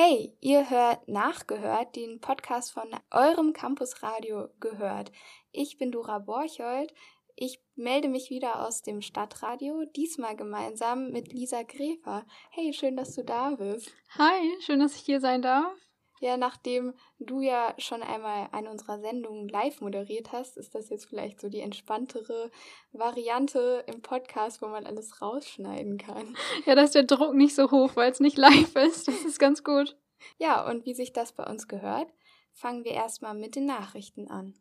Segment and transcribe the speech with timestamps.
[0.00, 5.10] Hey, ihr hört nachgehört, den Podcast von eurem Campusradio gehört.
[5.50, 6.94] Ich bin Dora Borchold.
[7.34, 12.24] Ich melde mich wieder aus dem Stadtradio, diesmal gemeinsam mit Lisa Gräfer.
[12.52, 13.90] Hey, schön, dass du da bist.
[14.10, 15.76] Hi, schön, dass ich hier sein darf.
[16.20, 21.06] Ja, nachdem du ja schon einmal eine unserer Sendungen live moderiert hast, ist das jetzt
[21.06, 22.50] vielleicht so die entspanntere
[22.92, 26.36] Variante im Podcast, wo man alles rausschneiden kann.
[26.66, 29.08] Ja, da ist der Druck nicht so hoch, weil es nicht live ist.
[29.08, 29.96] Das ist ganz gut.
[30.38, 32.12] Ja, und wie sich das bei uns gehört,
[32.52, 34.54] fangen wir erstmal mit den Nachrichten an.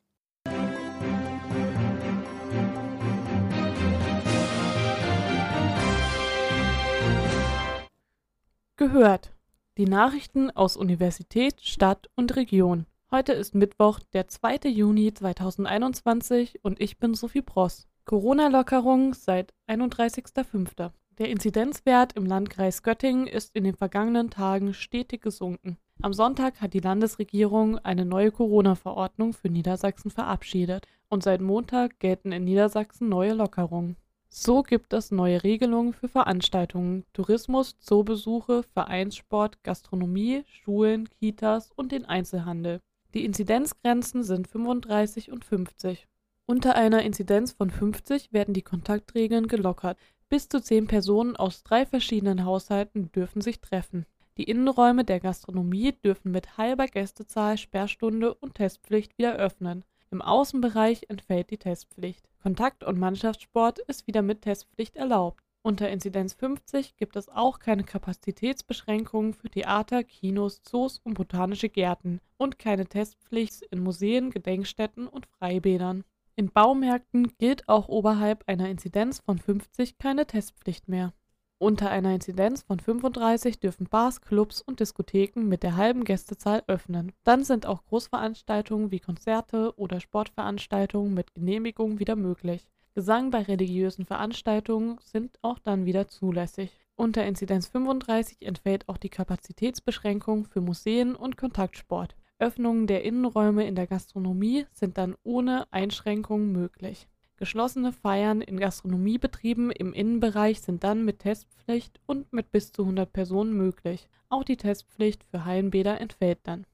[8.78, 9.37] Gehört.
[9.78, 12.88] Die Nachrichten aus Universität, Stadt und Region.
[13.12, 14.70] Heute ist Mittwoch, der 2.
[14.70, 17.88] Juni 2021 und ich bin Sophie Bross.
[18.06, 20.90] Corona-Lockerung seit 31.05.
[21.20, 25.78] Der Inzidenzwert im Landkreis Göttingen ist in den vergangenen Tagen stetig gesunken.
[26.02, 32.32] Am Sonntag hat die Landesregierung eine neue Corona-Verordnung für Niedersachsen verabschiedet und seit Montag gelten
[32.32, 33.96] in Niedersachsen neue Lockerungen.
[34.30, 42.06] So gibt es neue Regelungen für Veranstaltungen, Tourismus, Zoobesuche, Vereinssport, Gastronomie, Schulen, Kitas und den
[42.06, 42.82] Einzelhandel.
[43.14, 46.08] Die Inzidenzgrenzen sind 35 und 50.
[46.46, 49.98] Unter einer Inzidenz von 50 werden die Kontaktregeln gelockert.
[50.30, 54.06] Bis zu zehn Personen aus drei verschiedenen Haushalten dürfen sich treffen.
[54.38, 59.84] Die Innenräume der Gastronomie dürfen mit halber Gästezahl, Sperrstunde und Testpflicht wieder öffnen.
[60.12, 62.30] Im Außenbereich entfällt die Testpflicht.
[62.48, 65.44] Kontakt- und Mannschaftssport ist wieder mit Testpflicht erlaubt.
[65.64, 72.22] Unter Inzidenz 50 gibt es auch keine Kapazitätsbeschränkungen für Theater, Kinos, Zoos und botanische Gärten
[72.38, 76.06] und keine Testpflicht in Museen, Gedenkstätten und Freibädern.
[76.38, 81.12] In Baumärkten gilt auch oberhalb einer Inzidenz von 50 keine Testpflicht mehr.
[81.60, 87.14] Unter einer Inzidenz von 35 dürfen Bars, Clubs und Diskotheken mit der halben Gästezahl öffnen.
[87.24, 92.70] Dann sind auch Großveranstaltungen wie Konzerte oder Sportveranstaltungen mit Genehmigung wieder möglich.
[92.94, 96.70] Gesang bei religiösen Veranstaltungen sind auch dann wieder zulässig.
[96.96, 102.16] Unter Inzidenz 35 entfällt auch die Kapazitätsbeschränkung für Museen und Kontaktsport.
[102.38, 107.08] Öffnungen der Innenräume in der Gastronomie sind dann ohne Einschränkungen möglich.
[107.38, 113.14] Geschlossene Feiern in Gastronomiebetrieben im Innenbereich sind dann mit Testpflicht und mit bis zu 100
[113.14, 114.10] Personen möglich.
[114.30, 116.66] Auch die Testpflicht für Hallenbäder entfällt dann.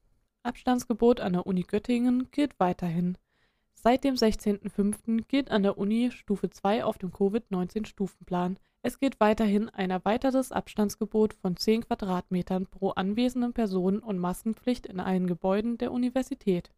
[0.41, 3.18] Abstandsgebot an der Uni Göttingen gilt weiterhin.
[3.74, 5.25] Seit dem 16.05.
[5.28, 8.57] gilt an der Uni Stufe 2 auf dem Covid-19-Stufenplan.
[8.81, 15.01] Es gilt weiterhin ein erweitertes Abstandsgebot von 10 Quadratmetern pro anwesenden Person und Maskenpflicht in
[15.01, 16.72] allen Gebäuden der Universität.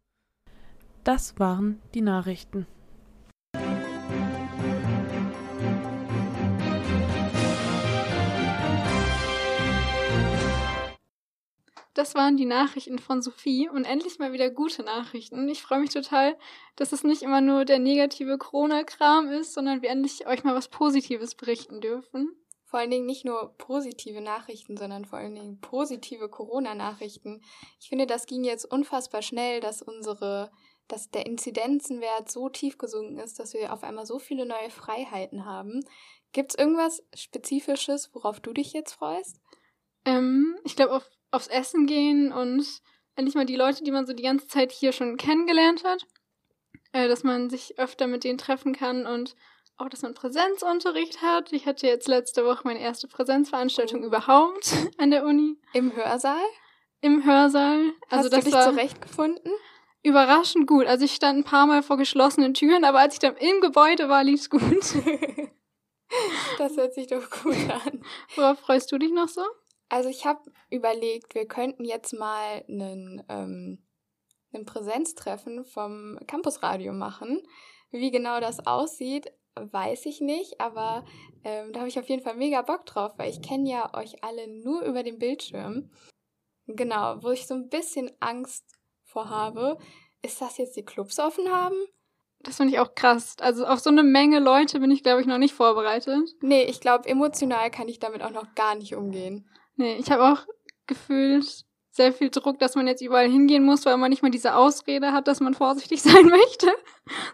[1.04, 2.66] Das waren die Nachrichten.
[11.96, 15.48] Das waren die Nachrichten von Sophie und endlich mal wieder gute Nachrichten.
[15.48, 16.36] Ich freue mich total,
[16.76, 20.68] dass es nicht immer nur der negative Corona-Kram ist, sondern wir endlich euch mal was
[20.68, 22.36] Positives berichten dürfen.
[22.66, 27.40] Vor allen Dingen nicht nur positive Nachrichten, sondern vor allen Dingen positive Corona-Nachrichten.
[27.80, 30.52] Ich finde, das ging jetzt unfassbar schnell, dass unsere,
[30.88, 35.46] dass der Inzidenzenwert so tief gesunken ist, dass wir auf einmal so viele neue Freiheiten
[35.46, 35.80] haben.
[36.32, 39.40] Gibt es irgendwas Spezifisches, worauf du dich jetzt freust?
[40.04, 42.66] Ähm, ich glaube, auf aufs Essen gehen und
[43.16, 46.06] endlich mal die Leute, die man so die ganze Zeit hier schon kennengelernt hat,
[46.92, 49.36] äh, dass man sich öfter mit denen treffen kann und
[49.78, 51.52] auch, dass man Präsenzunterricht hat.
[51.52, 54.06] Ich hatte jetzt letzte Woche meine erste Präsenzveranstaltung oh.
[54.06, 55.58] überhaupt an der Uni.
[55.72, 56.44] Im Hörsaal?
[57.00, 57.92] Im Hörsaal.
[58.08, 59.52] Also Hast das du dich war zurechtgefunden?
[60.02, 60.86] Überraschend gut.
[60.86, 64.08] Also ich stand ein paar Mal vor geschlossenen Türen, aber als ich dann im Gebäude
[64.08, 64.62] war, lief's gut.
[66.58, 68.02] das hört sich doch gut an.
[68.36, 69.42] Worauf freust du dich noch so?
[69.88, 73.84] Also ich habe überlegt, wir könnten jetzt mal einen, ähm,
[74.52, 77.42] einen Präsenztreffen vom Campusradio machen.
[77.90, 81.04] Wie genau das aussieht, weiß ich nicht, aber
[81.44, 84.22] ähm, da habe ich auf jeden Fall mega Bock drauf, weil ich kenne ja euch
[84.22, 85.90] alle nur über den Bildschirm.
[86.66, 88.64] Genau, wo ich so ein bisschen Angst
[89.04, 89.78] vor habe,
[90.22, 91.76] ist, dass jetzt die Clubs offen haben.
[92.40, 93.36] Das finde ich auch krass.
[93.40, 96.28] Also auf so eine Menge Leute bin ich, glaube ich, noch nicht vorbereitet.
[96.42, 99.48] Nee, ich glaube, emotional kann ich damit auch noch gar nicht umgehen.
[99.76, 100.46] Nee, ich habe auch
[100.86, 104.54] gefühlt sehr viel Druck, dass man jetzt überall hingehen muss, weil man nicht mal diese
[104.54, 106.72] Ausrede hat, dass man vorsichtig sein möchte.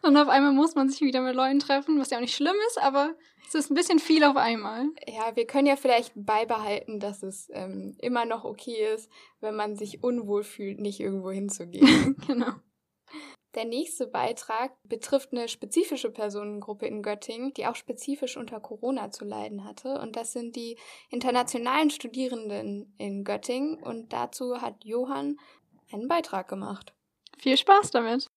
[0.02, 2.56] Und auf einmal muss man sich wieder mit Leuten treffen, was ja auch nicht schlimm
[2.68, 3.14] ist, aber
[3.46, 4.86] es ist ein bisschen viel auf einmal.
[5.06, 9.10] Ja, wir können ja vielleicht beibehalten, dass es ähm, immer noch okay ist,
[9.40, 12.16] wenn man sich unwohl fühlt, nicht irgendwo hinzugehen.
[12.26, 12.52] genau.
[13.54, 19.26] Der nächste Beitrag betrifft eine spezifische Personengruppe in Göttingen, die auch spezifisch unter Corona zu
[19.26, 20.00] leiden hatte.
[20.00, 20.78] Und das sind die
[21.10, 23.82] internationalen Studierenden in Göttingen.
[23.82, 25.36] Und dazu hat Johann
[25.92, 26.94] einen Beitrag gemacht.
[27.38, 28.30] Viel Spaß damit!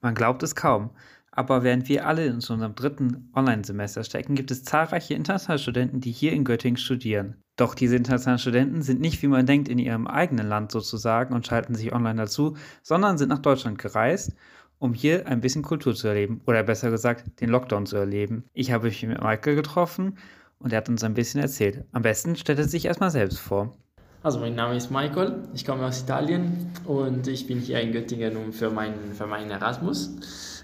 [0.00, 0.90] Man glaubt es kaum.
[1.38, 6.10] Aber während wir alle in unserem dritten Online-Semester stecken, gibt es zahlreiche internationale Studenten, die
[6.10, 7.36] hier in Göttingen studieren.
[7.54, 11.46] Doch diese internationalen Studenten sind nicht, wie man denkt, in ihrem eigenen Land sozusagen und
[11.46, 14.34] schalten sich online dazu, sondern sind nach Deutschland gereist,
[14.80, 18.42] um hier ein bisschen Kultur zu erleben oder besser gesagt den Lockdown zu erleben.
[18.52, 20.18] Ich habe mich mit Michael getroffen
[20.58, 21.84] und er hat uns ein bisschen erzählt.
[21.92, 23.76] Am besten stellt er sich erstmal selbst vor.
[24.24, 28.52] Also mein Name ist Michael, ich komme aus Italien und ich bin hier in Göttingen
[28.52, 30.57] für meinen, für meinen Erasmus.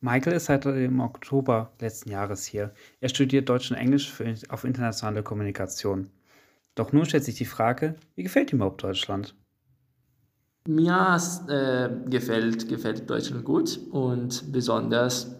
[0.00, 2.72] Michael ist seit dem Oktober letzten Jahres hier.
[3.00, 6.08] Er studiert Deutsch und Englisch für, auf internationale Kommunikation.
[6.74, 9.34] Doch nun stellt sich die Frage, wie gefällt ihm überhaupt Deutschland?
[10.66, 11.18] Mir
[11.48, 15.34] äh, gefällt, gefällt Deutschland gut und besonders,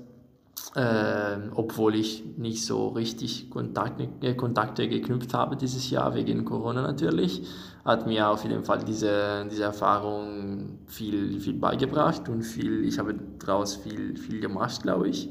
[0.74, 6.82] äh, obwohl ich nicht so richtig Kontakte, äh, Kontakte geknüpft habe dieses Jahr wegen Corona
[6.82, 7.42] natürlich,
[7.84, 13.14] hat mir auf jeden Fall diese, diese Erfahrung viel, viel beigebracht und viel, ich habe
[13.38, 15.30] daraus viel, viel gemacht, glaube ich.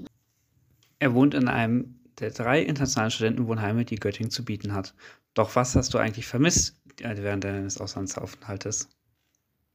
[0.99, 4.93] Er wohnt in einem der drei internationalen Studentenwohnheime, die Göttingen zu bieten hat.
[5.33, 8.89] Doch was hast du eigentlich vermisst während deines Auslandsaufenthaltes?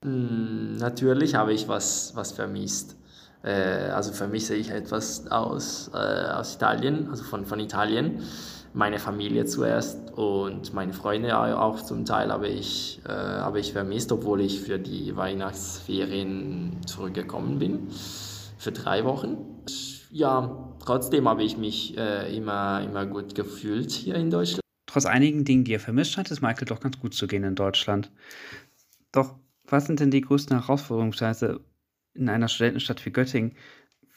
[0.03, 2.97] Hm, natürlich habe ich was, was vermisst.
[3.43, 8.23] Äh, also vermisse ich etwas aus, äh, aus Italien, also von, von Italien.
[8.77, 14.11] Meine Familie zuerst und meine Freunde auch zum Teil habe ich, äh, habe ich vermisst,
[14.11, 17.87] obwohl ich für die Weihnachtsferien zurückgekommen bin.
[18.59, 19.37] Für drei Wochen.
[20.11, 24.61] Ja, trotzdem habe ich mich äh, immer, immer gut gefühlt hier in Deutschland.
[24.87, 27.55] Trotz einigen Dingen, die er vermisst, scheint es Michael doch ganz gut zu gehen in
[27.55, 28.11] Deutschland.
[29.13, 29.37] Doch
[29.69, 31.15] was sind denn die größten Herausforderungen
[32.15, 33.53] in einer Studentenstadt wie Göttingen?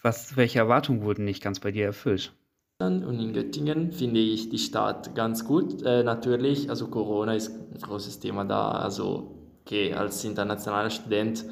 [0.02, 2.34] Was, welche Erwartungen wurden nicht ganz bei dir erfüllt?
[2.80, 5.82] Und in Göttingen finde ich die Stadt ganz gut.
[5.82, 8.70] Äh, natürlich, also Corona ist ein großes Thema da.
[8.70, 9.32] Also
[9.64, 11.44] okay, als internationaler Student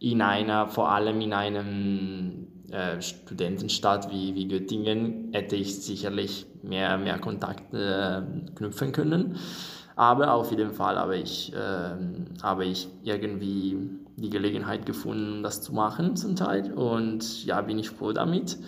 [0.00, 6.98] in einer, vor allem in einem äh, Studentenstadt wie, wie Göttingen hätte ich sicherlich mehr,
[6.98, 9.36] mehr Kontakte äh, knüpfen können.
[9.94, 13.78] Aber auf jeden Fall habe ich, äh, habe ich irgendwie
[14.16, 16.72] die Gelegenheit gefunden, das zu machen zum Teil.
[16.72, 18.58] Und ja, bin ich froh damit.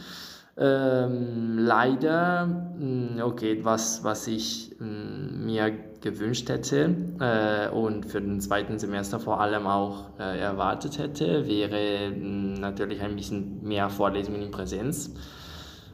[0.59, 5.71] Ähm, leider, mm, okay, was, was ich mm, mir
[6.01, 12.11] gewünscht hätte äh, und für den zweiten Semester vor allem auch äh, erwartet hätte, wäre
[12.11, 15.13] mm, natürlich ein bisschen mehr Vorlesungen in Präsenz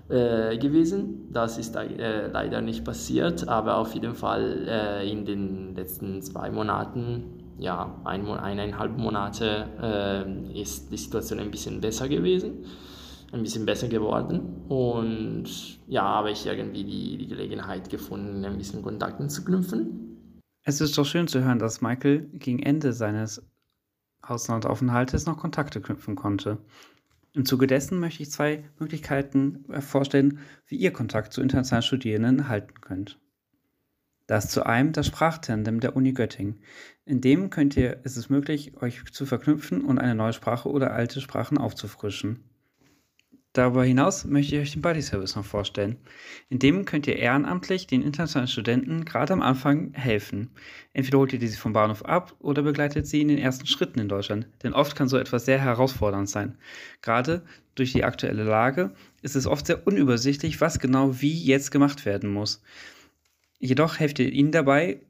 [0.09, 1.33] äh, gewesen.
[1.33, 6.51] Das ist äh, leider nicht passiert, aber auf jeden Fall äh, in den letzten zwei
[6.53, 12.65] Monaten, ja, ein, eineinhalb Monate, äh, ist die Situation ein bisschen besser gewesen
[13.33, 14.65] ein bisschen besser geworden.
[14.69, 20.41] Und ja, habe ich irgendwie die, die Gelegenheit gefunden, ein bisschen Kontakten zu knüpfen.
[20.65, 23.43] Es ist doch schön zu hören, dass Michael gegen Ende seines
[24.21, 26.59] Auslandsaufenthaltes noch Kontakte knüpfen konnte.
[27.35, 32.81] Im Zuge dessen möchte ich zwei Möglichkeiten vorstellen, wie ihr Kontakt zu internationalen Studierenden halten
[32.81, 33.19] könnt.
[34.27, 36.61] Das zu einem das Sprachtandem der Uni Göttingen.
[37.05, 40.93] In dem könnt ihr, ist es möglich, euch zu verknüpfen und eine neue Sprache oder
[40.93, 42.45] alte Sprachen aufzufrischen.
[43.55, 45.99] Darüber hinaus möchte ich euch den Buddy Service noch vorstellen.
[46.49, 50.51] In dem könnt ihr ehrenamtlich den internationalen Studenten gerade am Anfang helfen.
[50.95, 54.09] Entweder holt ihr diese vom Bahnhof ab oder begleitet sie in den ersten Schritten in
[54.09, 56.57] Deutschland, denn oft kann so etwas sehr herausfordernd sein.
[57.03, 57.45] Gerade
[57.75, 62.31] durch die aktuelle Lage ist es oft sehr unübersichtlich, was genau wie jetzt gemacht werden
[62.31, 62.63] muss.
[63.59, 65.03] Jedoch helft ihr ihnen dabei,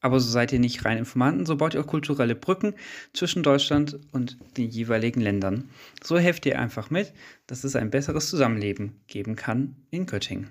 [0.00, 2.74] aber so seid ihr nicht rein Informanten, so baut ihr auch kulturelle Brücken
[3.12, 5.68] zwischen Deutschland und den jeweiligen Ländern.
[6.02, 7.12] So helft ihr einfach mit,
[7.46, 10.50] dass es ein besseres Zusammenleben geben kann in Göttingen.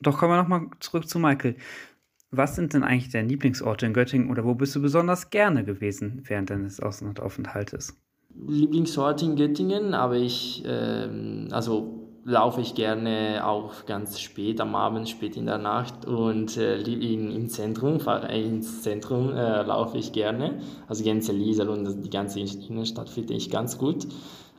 [0.00, 1.56] Doch kommen wir nochmal zurück zu Michael.
[2.30, 6.22] Was sind denn eigentlich deine Lieblingsorte in Göttingen oder wo bist du besonders gerne gewesen
[6.26, 7.96] während deines Auslandaufenthaltes?
[8.46, 15.08] Lieblingsort in Göttingen, aber ich, äh, also laufe ich gerne auch ganz spät am Abend,
[15.08, 20.12] spät in der Nacht und äh, in, im Zentrum, fahre ins Zentrum äh, laufe ich
[20.12, 20.60] gerne.
[20.88, 24.06] Also Gänse-Liesel und die ganze Innenstadt finde ich ganz gut.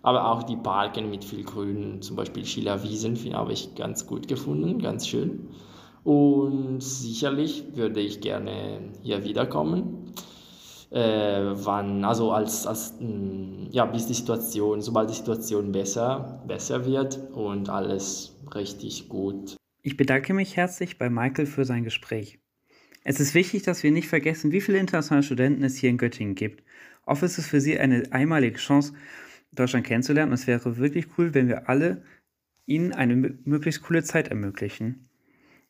[0.02, 4.28] Aber auch die Parken mit viel Grün, zum Beispiel Schiller Wiesen, habe ich ganz gut
[4.28, 5.50] gefunden, ganz schön.
[6.04, 10.29] Und sicherlich würde ich gerne hier wiederkommen äh,
[10.92, 17.20] wann, also als, als mm, ja, bis die Situation, sobald die Situation besser, besser wird
[17.34, 19.56] und alles richtig gut.
[19.82, 22.40] Ich bedanke mich herzlich bei Michael für sein Gespräch.
[23.04, 26.36] Es ist wichtig, dass wir nicht vergessen, wie viele internationale Studenten es hier in Göttingen
[26.36, 26.64] gibt.
[27.06, 28.94] Oft ist es für sie eine einmalige Chance,
[29.52, 30.32] Deutschland kennenzulernen.
[30.32, 32.04] Und es wäre wirklich cool, wenn wir alle
[32.66, 35.09] ihnen eine möglichst coole Zeit ermöglichen.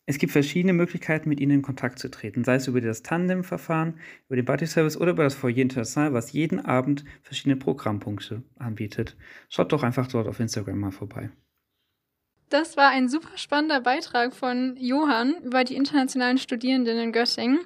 [0.09, 3.99] Es gibt verschiedene Möglichkeiten, mit ihnen in Kontakt zu treten, sei es über das Tandem-Verfahren,
[4.25, 9.15] über den Buddy-Service oder über das Foyer International, was jeden Abend verschiedene Programmpunkte anbietet.
[9.49, 11.29] Schaut doch einfach dort auf Instagram mal vorbei.
[12.49, 17.59] Das war ein super spannender Beitrag von Johann über die internationalen Studierenden in Göttingen.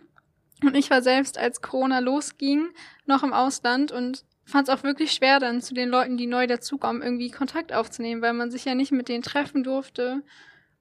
[0.65, 2.67] Und ich war selbst, als Corona losging,
[3.05, 6.45] noch im Ausland und fand es auch wirklich schwer, dann zu den Leuten, die neu
[6.45, 10.23] dazukommen, irgendwie Kontakt aufzunehmen, weil man sich ja nicht mit denen treffen durfte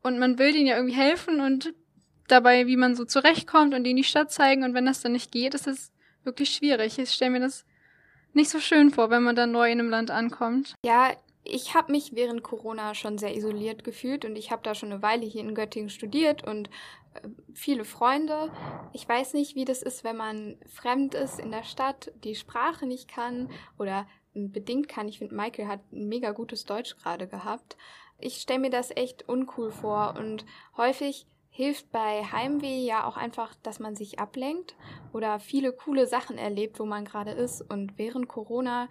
[0.02, 1.74] und man will denen ja irgendwie helfen und
[2.28, 4.64] dabei, wie man so zurechtkommt und denen die Stadt zeigen.
[4.64, 5.92] Und wenn das dann nicht geht, ist es
[6.24, 6.98] wirklich schwierig.
[6.98, 7.64] Ich stelle mir das
[8.32, 10.74] nicht so schön vor, wenn man dann neu in einem Land ankommt.
[10.84, 11.12] Ja,
[11.44, 15.02] ich habe mich während Corona schon sehr isoliert gefühlt und ich habe da schon eine
[15.02, 16.68] Weile hier in Göttingen studiert und
[17.14, 18.50] äh, viele Freunde.
[18.92, 22.86] Ich weiß nicht, wie das ist, wenn man fremd ist in der Stadt, die Sprache
[22.86, 25.08] nicht kann oder bedingt kann.
[25.08, 27.76] Ich finde, Michael hat ein mega gutes Deutsch gerade gehabt
[28.22, 30.44] ich stelle mir das echt uncool vor und
[30.76, 34.74] häufig hilft bei Heimweh ja auch einfach, dass man sich ablenkt
[35.12, 38.88] oder viele coole Sachen erlebt, wo man gerade ist und während Corona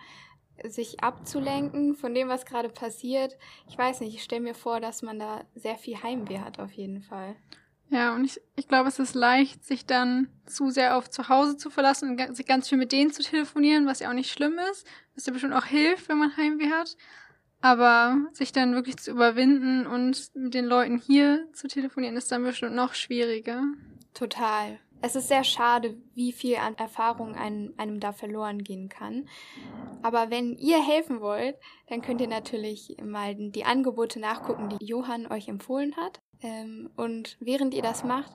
[0.63, 3.37] sich abzulenken von dem, was gerade passiert.
[3.67, 6.71] Ich weiß nicht, ich stelle mir vor, dass man da sehr viel Heimweh hat auf
[6.71, 7.35] jeden Fall.
[7.89, 11.57] Ja, und ich, ich glaube, es ist leicht, sich dann zu sehr auf zu Hause
[11.57, 14.57] zu verlassen und sich ganz viel mit denen zu telefonieren, was ja auch nicht schlimm
[14.71, 16.95] ist, was ja bestimmt auch hilft, wenn man Heimweh hat.
[17.61, 22.43] Aber sich dann wirklich zu überwinden und mit den Leuten hier zu telefonieren, ist dann
[22.43, 23.63] bestimmt noch schwieriger.
[24.13, 24.79] Total.
[25.03, 29.27] Es ist sehr schade, wie viel an Erfahrung einem, einem da verloren gehen kann.
[30.03, 31.55] Aber wenn ihr helfen wollt,
[31.87, 36.21] dann könnt ihr natürlich mal die Angebote nachgucken, die Johann euch empfohlen hat.
[36.43, 38.31] Ähm, und während ihr das macht,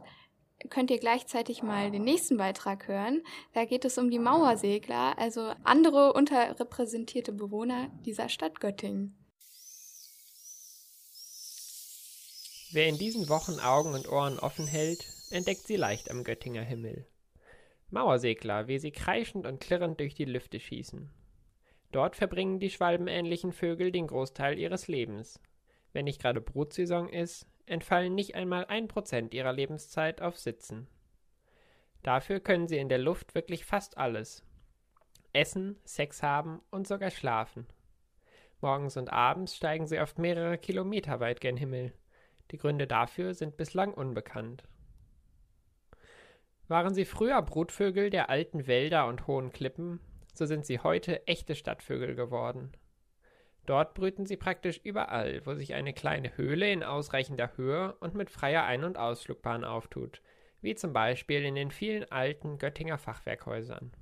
[0.68, 3.22] könnt ihr gleichzeitig mal den nächsten Beitrag hören.
[3.52, 9.16] Da geht es um die Mauersegler, also andere unterrepräsentierte Bewohner dieser Stadt Göttingen.
[12.72, 17.06] Wer in diesen Wochen Augen und Ohren offen hält, entdeckt sie leicht am Göttinger Himmel.
[17.90, 21.10] Mauersegler, wie sie kreischend und klirrend durch die Lüfte schießen.
[21.92, 25.40] Dort verbringen die schwalbenähnlichen Vögel den Großteil ihres Lebens.
[25.92, 30.88] Wenn nicht gerade Brutsaison ist, entfallen nicht einmal ein Prozent ihrer Lebenszeit auf Sitzen.
[32.02, 34.44] Dafür können sie in der Luft wirklich fast alles.
[35.32, 37.66] Essen, Sex haben und sogar schlafen.
[38.60, 41.92] Morgens und abends steigen sie oft mehrere Kilometer weit gen Himmel.
[42.50, 44.62] Die Gründe dafür sind bislang unbekannt.
[46.68, 50.00] Waren sie früher Brutvögel der alten Wälder und hohen Klippen,
[50.32, 52.72] so sind sie heute echte Stadtvögel geworden.
[53.66, 58.30] Dort brüten sie praktisch überall, wo sich eine kleine Höhle in ausreichender Höhe und mit
[58.30, 60.22] freier Ein- und Ausflugbahn auftut,
[60.60, 63.92] wie zum Beispiel in den vielen alten Göttinger Fachwerkhäusern.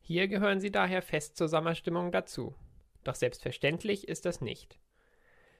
[0.00, 2.56] Hier gehören sie daher fest zur Sommerstimmung dazu.
[3.04, 4.78] Doch selbstverständlich ist das nicht.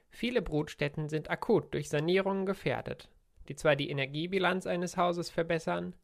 [0.09, 3.09] Viele Brutstätten sind akut durch Sanierungen gefährdet,
[3.47, 5.95] die zwar die Energiebilanz eines Hauses verbessern,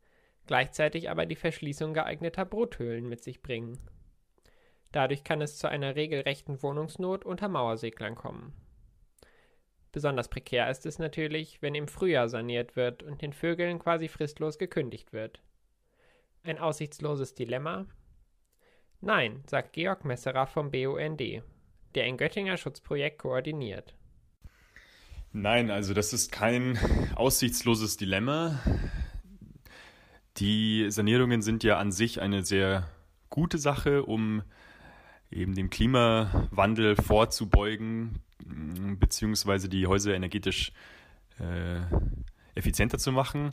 [0.47, 3.77] gleichzeitig aber die Verschließung geeigneter Bruthöhlen mit sich bringen.
[4.91, 8.53] Dadurch kann es zu einer regelrechten Wohnungsnot unter Mauerseglern kommen.
[9.91, 14.57] Besonders prekär ist es natürlich, wenn im Frühjahr saniert wird und den Vögeln quasi fristlos
[14.57, 15.41] gekündigt wird.
[16.43, 17.85] Ein aussichtsloses Dilemma?
[19.01, 21.21] Nein, sagt Georg Messerer vom BUND,
[21.95, 23.93] der ein Göttinger Schutzprojekt koordiniert.
[25.33, 26.77] Nein, also das ist kein
[27.15, 28.59] aussichtsloses Dilemma.
[30.37, 32.89] Die Sanierungen sind ja an sich eine sehr
[33.29, 34.43] gute Sache, um
[35.31, 40.71] eben dem Klimawandel vorzubeugen, mm, beziehungsweise die Häuser energetisch
[41.39, 41.79] äh,
[42.55, 43.51] effizienter zu machen.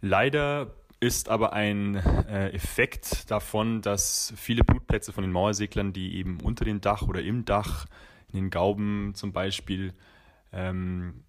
[0.00, 6.40] Leider ist aber ein äh, Effekt davon, dass viele Brutplätze von den Mauerseglern, die eben
[6.40, 7.86] unter dem Dach oder im Dach,
[8.32, 9.92] in den Gauben zum Beispiel,
[10.52, 11.24] ähm,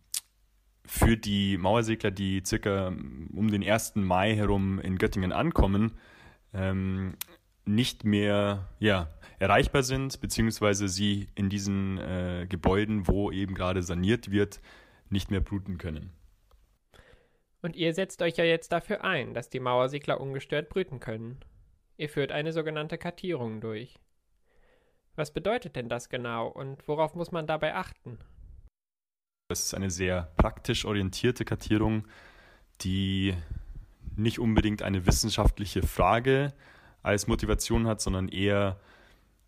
[0.85, 3.95] für die Mauersegler, die circa um den 1.
[3.95, 5.91] Mai herum in Göttingen ankommen,
[6.53, 7.15] ähm,
[7.67, 9.09] nicht mehr ja,
[9.39, 14.61] erreichbar sind, beziehungsweise sie in diesen äh, Gebäuden, wo eben gerade saniert wird,
[15.09, 16.11] nicht mehr brüten können.
[17.61, 21.39] Und ihr setzt euch ja jetzt dafür ein, dass die Mauersegler ungestört brüten können.
[21.97, 23.95] Ihr führt eine sogenannte Kartierung durch.
[25.15, 28.19] Was bedeutet denn das genau und worauf muss man dabei achten?
[29.49, 32.07] Das ist eine sehr praktisch orientierte Kartierung,
[32.81, 33.33] die
[34.15, 36.53] nicht unbedingt eine wissenschaftliche Frage
[37.03, 38.79] als Motivation hat, sondern eher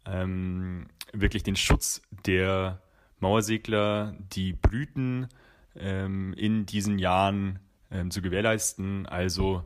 [0.06, 2.82] ähm, wirklich den Schutz der
[3.20, 5.28] Mauersegler, die brüten,
[5.76, 7.60] ähm, in diesen Jahren
[7.92, 9.06] ähm, zu gewährleisten.
[9.06, 9.64] Also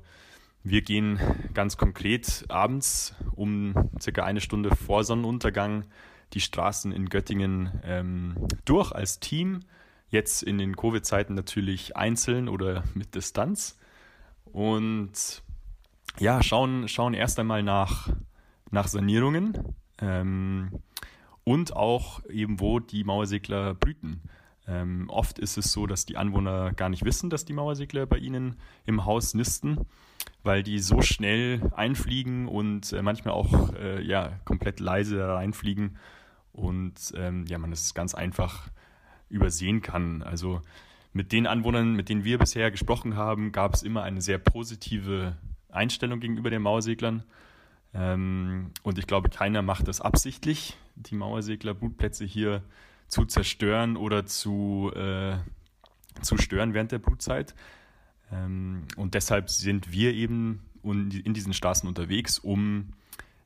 [0.64, 1.20] wir gehen
[1.54, 5.86] ganz konkret abends um circa eine Stunde vor Sonnenuntergang
[6.34, 8.36] die Straßen in Göttingen ähm,
[8.66, 9.62] durch als Team.
[10.10, 13.78] Jetzt in den Covid-Zeiten natürlich einzeln oder mit Distanz.
[14.46, 15.44] Und
[16.20, 18.10] ja, schauen, schauen erst einmal nach,
[18.72, 20.72] nach Sanierungen ähm,
[21.44, 24.22] und auch eben, wo die Mauersegler brüten.
[24.68, 28.18] Ähm, oft ist es so, dass die Anwohner gar nicht wissen, dass die Mauersegler bei
[28.18, 28.56] ihnen
[28.86, 29.86] im Haus nisten,
[30.44, 35.98] weil die so schnell einfliegen und äh, manchmal auch äh, ja, komplett leise reinfliegen
[36.54, 38.70] und ähm, ja, man es ganz einfach
[39.30, 40.22] übersehen kann.
[40.22, 40.62] Also
[41.12, 45.36] mit den Anwohnern, mit denen wir bisher gesprochen haben, gab es immer eine sehr positive
[45.76, 47.24] Einstellung gegenüber den Mauerseglern.
[47.94, 52.64] Ähm, und ich glaube, keiner macht das absichtlich, die Mauersegler-Brutplätze hier
[53.08, 55.38] zu zerstören oder zu, äh,
[56.22, 57.54] zu stören während der Brutzeit.
[58.32, 62.90] Ähm, und deshalb sind wir eben in diesen Straßen unterwegs, um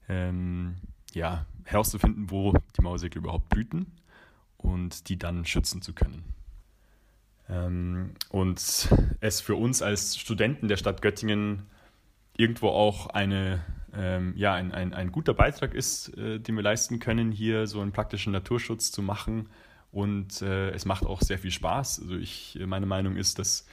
[0.09, 0.75] ähm,
[1.13, 3.91] ja, herauszufinden, wo die Mauersegler überhaupt brüten
[4.57, 6.23] und die dann schützen zu können.
[7.49, 11.63] Ähm, und es für uns als Studenten der Stadt Göttingen
[12.37, 13.59] irgendwo auch eine,
[13.93, 17.81] ähm, ja, ein, ein, ein guter Beitrag ist, äh, den wir leisten können, hier so
[17.81, 19.49] einen praktischen Naturschutz zu machen.
[19.91, 22.01] Und äh, es macht auch sehr viel Spaß.
[22.01, 23.65] Also ich, meine Meinung ist, dass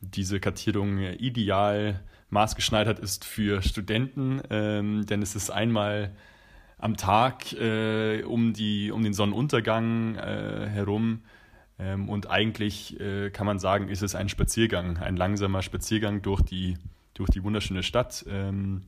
[0.00, 2.00] diese Kartierung ideal
[2.30, 6.12] maßgeschneidert ist für Studenten, ähm, denn es ist einmal
[6.78, 11.22] am Tag äh, um, die, um den Sonnenuntergang äh, herum.
[11.78, 16.42] Ähm, und eigentlich äh, kann man sagen, ist es ein Spaziergang, ein langsamer Spaziergang durch
[16.42, 16.76] die,
[17.14, 18.82] durch die wunderschöne Stadt ähm,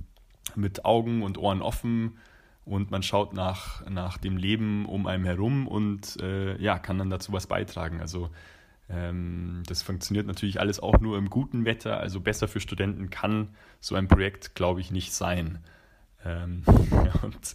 [0.55, 2.19] mit Augen und Ohren offen.
[2.65, 7.11] Und man schaut nach, nach dem Leben um einen herum und äh, ja, kann dann
[7.11, 8.01] dazu was beitragen.
[8.01, 8.31] Also
[8.89, 11.99] ähm, das funktioniert natürlich alles auch nur im guten Wetter.
[11.99, 13.51] Also besser für Studenten kann
[13.81, 15.59] so ein Projekt, glaube ich, nicht sein.
[16.25, 16.63] Ähm,
[17.23, 17.55] und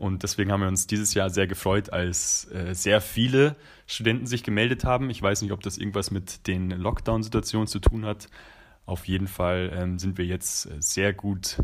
[0.00, 3.54] und deswegen haben wir uns dieses Jahr sehr gefreut, als äh, sehr viele
[3.86, 5.10] Studenten sich gemeldet haben.
[5.10, 8.30] Ich weiß nicht, ob das irgendwas mit den Lockdown-Situationen zu tun hat.
[8.86, 11.62] Auf jeden Fall ähm, sind wir jetzt äh, sehr gut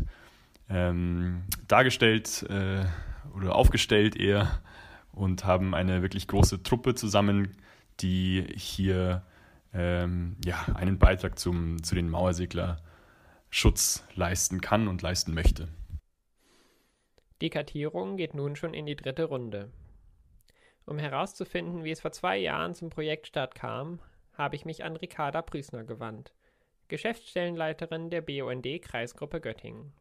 [0.69, 2.85] ähm, dargestellt äh,
[3.35, 4.61] oder aufgestellt eher
[5.11, 7.57] und haben eine wirklich große Truppe zusammen,
[7.99, 9.23] die hier
[9.73, 15.67] ähm, ja, einen Beitrag zum, zu den Mauersegler-Schutz leisten kann und leisten möchte.
[17.41, 19.71] Die Kartierung geht nun schon in die dritte Runde.
[20.85, 23.99] Um herauszufinden, wie es vor zwei Jahren zum Projektstart kam,
[24.33, 26.33] habe ich mich an Ricarda Prüßner gewandt,
[26.87, 29.93] Geschäftsstellenleiterin der BUND Kreisgruppe Göttingen.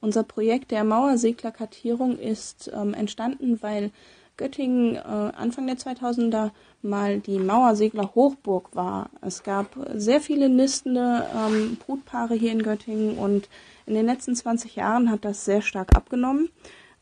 [0.00, 3.90] Unser Projekt der Mauerseglerkartierung ist ähm, entstanden, weil
[4.40, 9.10] Göttingen äh, Anfang der 2000er mal die Mauersegler Hochburg war.
[9.20, 13.50] Es gab sehr viele nistende ähm, Brutpaare hier in Göttingen und
[13.84, 16.48] in den letzten 20 Jahren hat das sehr stark abgenommen,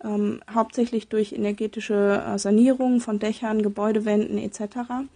[0.02, 5.06] ähm, hauptsächlich durch energetische äh, Sanierung von Dächern, Gebäudewänden etc.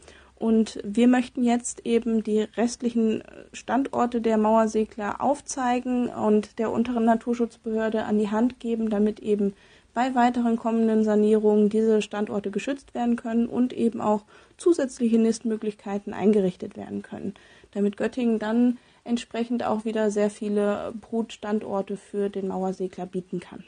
[0.43, 8.03] Und wir möchten jetzt eben die restlichen Standorte der Mauersegler aufzeigen und der unteren Naturschutzbehörde
[8.03, 9.55] an die Hand geben, damit eben
[9.95, 14.25] bei weiteren kommenden Sanierungen diese Standorte geschützt werden können und eben auch
[14.57, 17.35] zusätzliche Nistmöglichkeiten eingerichtet werden können,
[17.71, 23.63] damit Göttingen dann entsprechend auch wieder sehr viele Brutstandorte für den Mauersegler bieten kann.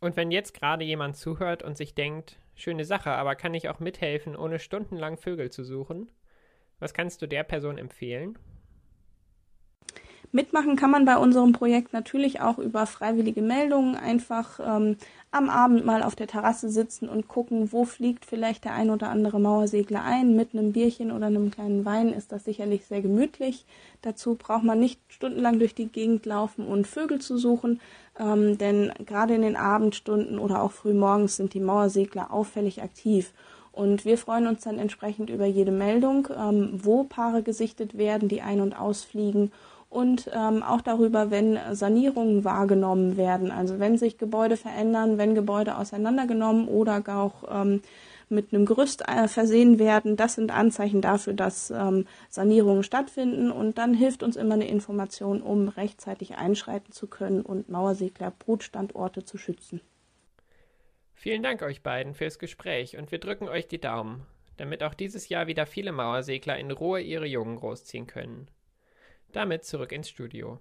[0.00, 3.80] Und wenn jetzt gerade jemand zuhört und sich denkt, schöne Sache, aber kann ich auch
[3.80, 6.10] mithelfen, ohne stundenlang Vögel zu suchen?
[6.78, 8.38] Was kannst du der Person empfehlen?
[10.32, 14.96] Mitmachen kann man bei unserem Projekt natürlich auch über freiwillige Meldungen einfach ähm,
[15.32, 19.08] am Abend mal auf der Terrasse sitzen und gucken, wo fliegt vielleicht der ein oder
[19.08, 20.36] andere Mauersegler ein.
[20.36, 23.64] Mit einem Bierchen oder einem kleinen Wein ist das sicherlich sehr gemütlich.
[24.02, 27.80] Dazu braucht man nicht stundenlang durch die Gegend laufen und Vögel zu suchen,
[28.20, 33.32] ähm, denn gerade in den Abendstunden oder auch früh morgens sind die Mauersegler auffällig aktiv.
[33.72, 38.42] Und wir freuen uns dann entsprechend über jede Meldung, ähm, wo Paare gesichtet werden, die
[38.42, 39.52] ein- und ausfliegen
[39.90, 43.50] und ähm, auch darüber, wenn Sanierungen wahrgenommen werden.
[43.50, 47.82] Also wenn sich Gebäude verändern, wenn Gebäude auseinandergenommen oder auch ähm,
[48.30, 50.16] mit einem Gerüst äh, versehen werden.
[50.16, 55.42] Das sind Anzeichen dafür, dass ähm, Sanierungen stattfinden und dann hilft uns immer eine Information,
[55.42, 59.80] um rechtzeitig einschreiten zu können und Mauersegler Brutstandorte zu schützen.
[61.14, 65.28] Vielen Dank euch beiden fürs Gespräch und wir drücken euch die Daumen, damit auch dieses
[65.28, 68.48] Jahr wieder viele Mauersegler in Ruhe ihre Jungen großziehen können.
[69.32, 70.58] Damit zurück ins Studio.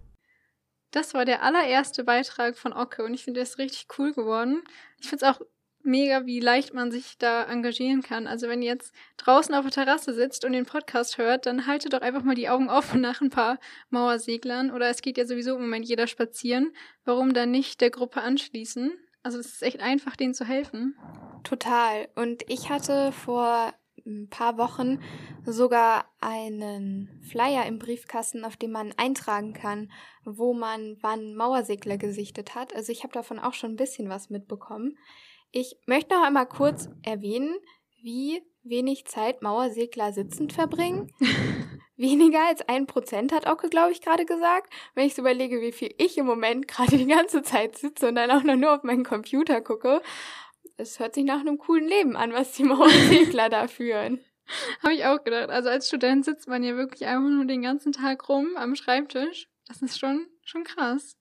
[0.92, 4.64] Das war der allererste Beitrag von Ocke und ich finde, der ist richtig cool geworden.
[5.00, 5.42] Ich finde es auch
[5.90, 8.28] mega, wie leicht man sich da engagieren kann.
[8.28, 11.94] Also wenn ihr jetzt draußen auf der Terrasse sitzt und den Podcast hört, dann haltet
[11.94, 14.72] doch einfach mal die Augen offen nach ein paar Mauerseglern.
[14.72, 16.72] Oder es geht ja sowieso im Moment jeder spazieren.
[17.04, 18.92] Warum dann nicht der Gruppe anschließen?
[19.24, 20.96] Also es ist echt einfach, denen zu helfen.
[21.44, 22.08] Total.
[22.16, 23.74] Und ich hatte vor
[24.06, 25.00] ein paar Wochen
[25.46, 29.92] sogar einen Flyer im Briefkasten, auf dem man eintragen kann,
[30.24, 32.76] wo man wann Mauersegler gesichtet hat.
[32.76, 34.98] Also ich habe davon auch schon ein bisschen was mitbekommen.
[35.52, 37.56] Ich möchte noch einmal kurz erwähnen,
[38.04, 41.12] wie wenig Zeit Mauersegler sitzend verbringen.
[41.98, 44.72] Weniger als ein Prozent hat Ocke, glaube ich, gerade gesagt.
[44.94, 48.16] Wenn ich so überlege, wie viel ich im Moment gerade die ganze Zeit sitze und
[48.16, 50.02] dann auch noch nur auf meinen Computer gucke.
[50.78, 54.24] Es hört sich nach einem coolen Leben an, was die Mauersegler da führen.
[54.84, 55.50] Habe ich auch gedacht.
[55.50, 59.50] Also als Student sitzt man ja wirklich einfach nur den ganzen Tag rum am Schreibtisch.
[59.68, 61.19] Das ist schon, schon krass.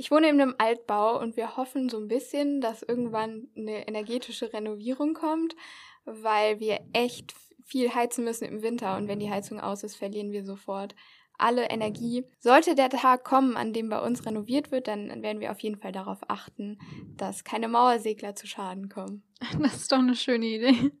[0.00, 4.52] Ich wohne in einem Altbau und wir hoffen so ein bisschen, dass irgendwann eine energetische
[4.52, 5.56] Renovierung kommt,
[6.04, 7.34] weil wir echt
[7.64, 10.94] viel heizen müssen im Winter und wenn die Heizung aus ist, verlieren wir sofort
[11.36, 12.24] alle Energie.
[12.38, 15.80] Sollte der Tag kommen, an dem bei uns renoviert wird, dann werden wir auf jeden
[15.80, 16.78] Fall darauf achten,
[17.16, 19.24] dass keine Mauersegler zu Schaden kommen.
[19.60, 20.92] Das ist doch eine schöne Idee.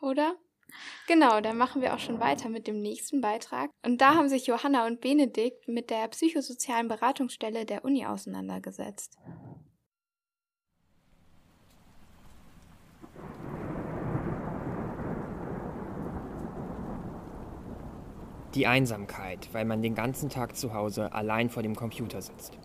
[0.00, 0.34] Oder?
[1.06, 3.70] Genau, dann machen wir auch schon weiter mit dem nächsten Beitrag.
[3.84, 9.18] Und da haben sich Johanna und Benedikt mit der psychosozialen Beratungsstelle der Uni auseinandergesetzt.
[18.54, 22.58] Die Einsamkeit, weil man den ganzen Tag zu Hause allein vor dem Computer sitzt.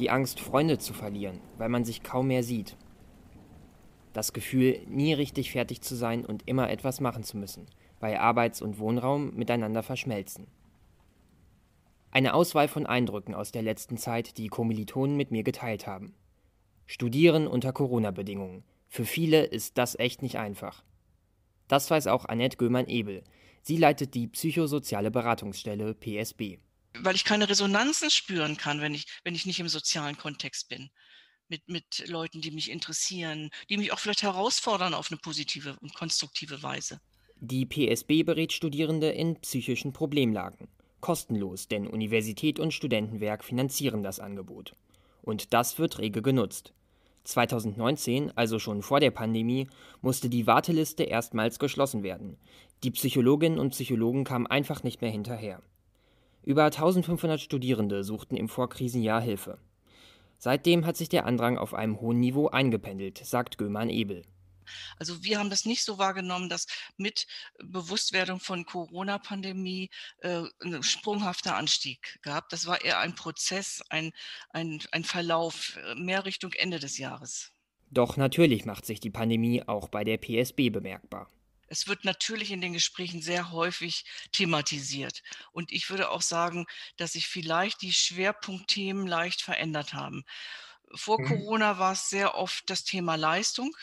[0.00, 2.76] Die Angst, Freunde zu verlieren, weil man sich kaum mehr sieht.
[4.12, 7.66] Das Gefühl, nie richtig fertig zu sein und immer etwas machen zu müssen,
[8.00, 10.46] weil Arbeits- und Wohnraum miteinander verschmelzen.
[12.10, 16.14] Eine Auswahl von Eindrücken aus der letzten Zeit, die Kommilitonen mit mir geteilt haben.
[16.86, 18.64] Studieren unter Corona-Bedingungen.
[18.88, 20.84] Für viele ist das echt nicht einfach.
[21.68, 23.22] Das weiß auch Annette Göhmann-Ebel,
[23.62, 26.58] Sie leitet die psychosoziale Beratungsstelle PSB.
[26.98, 30.90] Weil ich keine Resonanzen spüren kann, wenn ich, wenn ich nicht im sozialen Kontext bin.
[31.52, 35.92] Mit, mit Leuten, die mich interessieren, die mich auch vielleicht herausfordern auf eine positive und
[35.92, 36.98] konstruktive Weise.
[37.40, 40.68] Die PSB berät Studierende in psychischen Problemlagen.
[41.02, 44.74] Kostenlos, denn Universität und Studentenwerk finanzieren das Angebot.
[45.20, 46.72] Und das wird rege genutzt.
[47.24, 49.68] 2019, also schon vor der Pandemie,
[50.00, 52.38] musste die Warteliste erstmals geschlossen werden.
[52.82, 55.60] Die Psychologinnen und Psychologen kamen einfach nicht mehr hinterher.
[56.44, 59.58] Über 1500 Studierende suchten im Vorkrisenjahr Hilfe.
[60.42, 64.24] Seitdem hat sich der Andrang auf einem hohen Niveau eingependelt, sagt Göman Ebel.
[64.98, 67.28] Also wir haben das nicht so wahrgenommen, dass mit
[67.62, 72.48] Bewusstwerdung von Corona-Pandemie äh, ein sprunghafter Anstieg gab.
[72.48, 74.10] Das war eher ein Prozess, ein,
[74.50, 77.52] ein, ein Verlauf äh, mehr Richtung Ende des Jahres.
[77.92, 81.28] Doch natürlich macht sich die Pandemie auch bei der PSB bemerkbar.
[81.72, 85.22] Es wird natürlich in den Gesprächen sehr häufig thematisiert.
[85.52, 86.66] Und ich würde auch sagen,
[86.98, 90.22] dass sich vielleicht die Schwerpunktthemen leicht verändert haben.
[90.94, 91.28] Vor mhm.
[91.28, 93.74] Corona war es sehr oft das Thema Leistung.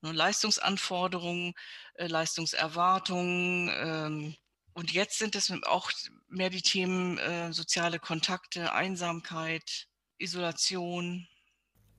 [0.00, 1.54] Ne, Leistungsanforderungen,
[1.94, 3.70] äh, Leistungserwartungen.
[3.76, 4.36] Ähm,
[4.72, 5.92] und jetzt sind es auch
[6.26, 9.86] mehr die Themen äh, soziale Kontakte, Einsamkeit,
[10.18, 11.28] Isolation.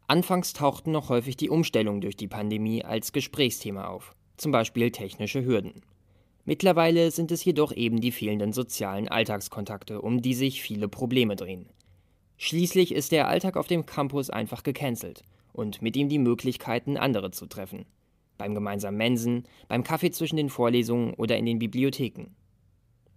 [0.08, 5.44] Anfangs tauchten noch häufig die Umstellungen durch die Pandemie als Gesprächsthema auf, zum Beispiel technische
[5.44, 5.74] Hürden.
[6.46, 11.70] Mittlerweile sind es jedoch eben die fehlenden sozialen Alltagskontakte, um die sich viele Probleme drehen.
[12.38, 17.32] Schließlich ist der Alltag auf dem Campus einfach gecancelt und mit ihm die Möglichkeiten, andere
[17.32, 17.86] zu treffen.
[18.38, 22.28] Beim gemeinsamen Mensen, beim Kaffee zwischen den Vorlesungen oder in den Bibliotheken.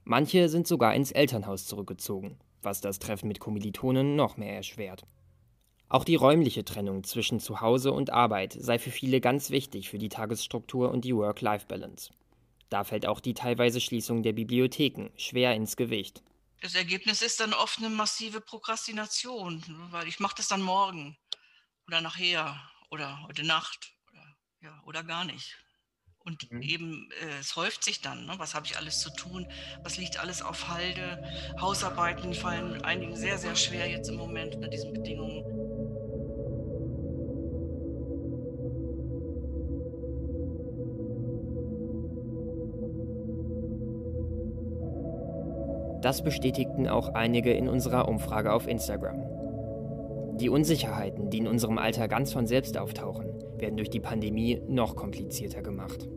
[0.04, 5.04] Manche sind sogar ins Elternhaus zurückgezogen, was das Treffen mit Kommilitonen noch mehr erschwert.
[5.92, 10.08] Auch die räumliche Trennung zwischen Zuhause und Arbeit sei für viele ganz wichtig für die
[10.08, 12.14] Tagesstruktur und die Work-Life-Balance.
[12.70, 16.22] Da fällt auch die teilweise Schließung der Bibliotheken schwer ins Gewicht.
[16.62, 21.18] Das Ergebnis ist dann oft eine massive Prokrastination, weil ich mache das dann morgen
[21.86, 25.58] oder nachher oder heute Nacht oder, ja, oder gar nicht.
[26.24, 26.62] Und mhm.
[26.62, 28.34] eben, äh, es häuft sich dann, ne?
[28.38, 29.46] was habe ich alles zu tun,
[29.82, 31.22] was liegt alles auf Halde.
[31.60, 35.61] Hausarbeiten fallen einigen sehr, sehr schwer jetzt im Moment unter diesen Bedingungen.
[46.02, 49.22] Das bestätigten auch einige in unserer Umfrage auf Instagram.
[50.38, 53.26] Die Unsicherheiten, die in unserem Alter ganz von selbst auftauchen,
[53.58, 56.08] werden durch die Pandemie noch komplizierter gemacht.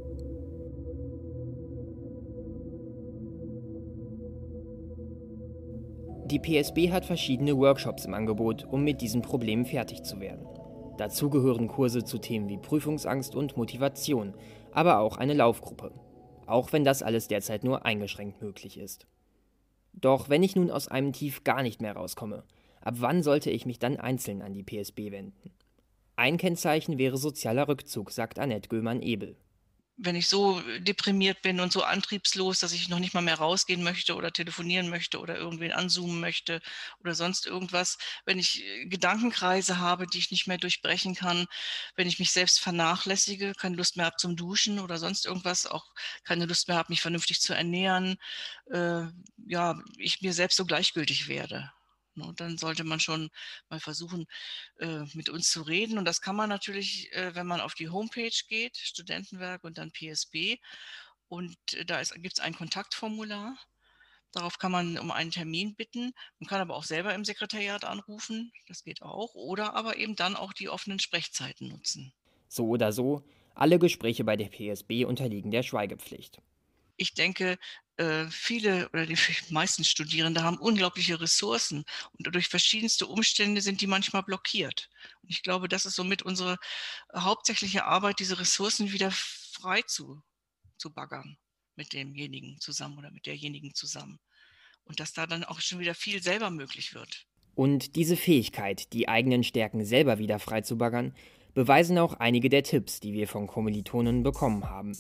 [6.25, 10.47] Die PSB hat verschiedene Workshops im Angebot, um mit diesen Problemen fertig zu werden.
[10.97, 14.33] Dazu gehören Kurse zu Themen wie Prüfungsangst und Motivation,
[14.71, 15.91] aber auch eine Laufgruppe.
[16.47, 19.05] Auch wenn das alles derzeit nur eingeschränkt möglich ist.
[19.99, 22.43] Doch wenn ich nun aus einem Tief gar nicht mehr rauskomme,
[22.85, 25.51] Ab wann sollte ich mich dann einzeln an die PSB wenden?
[26.15, 29.35] Ein Kennzeichen wäre sozialer Rückzug, sagt Annette Göhlmann-Ebel
[29.97, 33.83] wenn ich so deprimiert bin und so antriebslos, dass ich noch nicht mal mehr rausgehen
[33.83, 36.61] möchte oder telefonieren möchte oder irgendwen anzoomen möchte
[36.99, 41.45] oder sonst irgendwas, wenn ich äh, Gedankenkreise habe, die ich nicht mehr durchbrechen kann,
[41.95, 45.85] wenn ich mich selbst vernachlässige, keine Lust mehr habe zum Duschen oder sonst irgendwas, auch
[46.23, 48.17] keine Lust mehr habe, mich vernünftig zu ernähren,
[48.71, 49.03] äh,
[49.47, 51.71] ja, ich mir selbst so gleichgültig werde.
[52.21, 53.29] Und dann sollte man schon
[53.69, 54.25] mal versuchen,
[54.79, 55.97] äh, mit uns zu reden.
[55.97, 59.91] Und das kann man natürlich, äh, wenn man auf die Homepage geht, Studentenwerk und dann
[59.91, 60.57] PSB.
[61.27, 63.57] Und äh, da gibt es ein Kontaktformular.
[64.31, 66.11] Darauf kann man um einen Termin bitten.
[66.39, 68.51] Man kann aber auch selber im Sekretariat anrufen.
[68.67, 69.33] Das geht auch.
[69.33, 72.13] Oder aber eben dann auch die offenen Sprechzeiten nutzen.
[72.49, 73.23] So oder so,
[73.53, 76.41] alle Gespräche bei der PSB unterliegen der Schweigepflicht.
[76.97, 77.57] Ich denke,
[78.29, 79.17] viele oder die
[79.49, 84.89] meisten Studierende haben unglaubliche Ressourcen und durch verschiedenste Umstände sind die manchmal blockiert.
[85.21, 86.57] Und ich glaube, das ist somit unsere
[87.15, 90.21] hauptsächliche Arbeit, diese Ressourcen wieder frei zu,
[90.77, 91.37] zu baggern
[91.75, 94.19] mit demjenigen zusammen oder mit derjenigen zusammen.
[94.83, 97.25] Und dass da dann auch schon wieder viel selber möglich wird.
[97.55, 101.15] Und diese Fähigkeit, die eigenen Stärken selber wieder frei zu baggern,
[101.55, 104.95] beweisen auch einige der Tipps, die wir von Kommilitonen bekommen haben.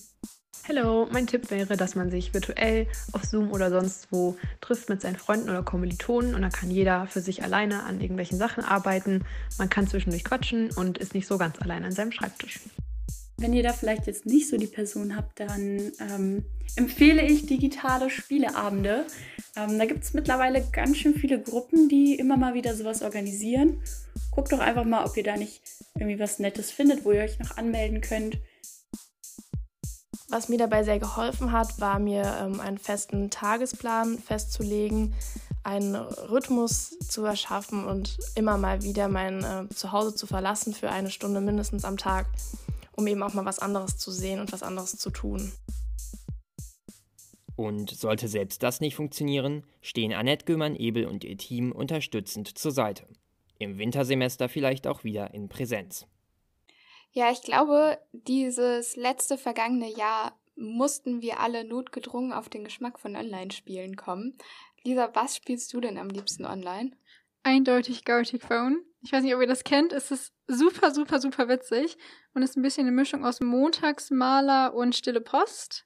[0.67, 4.99] Hallo, mein Tipp wäre, dass man sich virtuell auf Zoom oder sonst wo trifft mit
[4.99, 9.23] seinen Freunden oder Kommilitonen und dann kann jeder für sich alleine an irgendwelchen Sachen arbeiten.
[9.59, 12.61] Man kann zwischendurch quatschen und ist nicht so ganz allein an seinem Schreibtisch.
[13.37, 16.45] Wenn ihr da vielleicht jetzt nicht so die Person habt, dann ähm,
[16.77, 19.05] empfehle ich digitale Spieleabende.
[19.55, 23.81] Ähm, da gibt es mittlerweile ganz schön viele Gruppen, die immer mal wieder sowas organisieren.
[24.35, 25.61] Guckt doch einfach mal, ob ihr da nicht
[25.95, 28.37] irgendwie was Nettes findet, wo ihr euch noch anmelden könnt.
[30.27, 35.13] Was mir dabei sehr geholfen hat, war mir ähm, einen festen Tagesplan festzulegen,
[35.63, 41.11] einen Rhythmus zu erschaffen und immer mal wieder mein äh, Zuhause zu verlassen für eine
[41.11, 42.27] Stunde mindestens am Tag,
[42.91, 45.53] um eben auch mal was anderes zu sehen und was anderes zu tun.
[47.55, 53.07] Und sollte selbst das nicht funktionieren, stehen Annette Gömann-Ebel und ihr Team unterstützend zur Seite.
[53.57, 56.05] Im Wintersemester vielleicht auch wieder in Präsenz.
[57.11, 63.15] Ja, ich glaube, dieses letzte vergangene Jahr mussten wir alle notgedrungen auf den Geschmack von
[63.15, 64.37] Online-Spielen kommen.
[64.83, 66.91] Lisa, was spielst du denn am liebsten online?
[67.43, 68.83] Eindeutig Gartic Phone.
[69.01, 69.93] Ich weiß nicht, ob ihr das kennt.
[69.93, 71.97] Es ist super, super, super witzig
[72.33, 75.85] und ist ein bisschen eine Mischung aus Montagsmaler und Stille Post.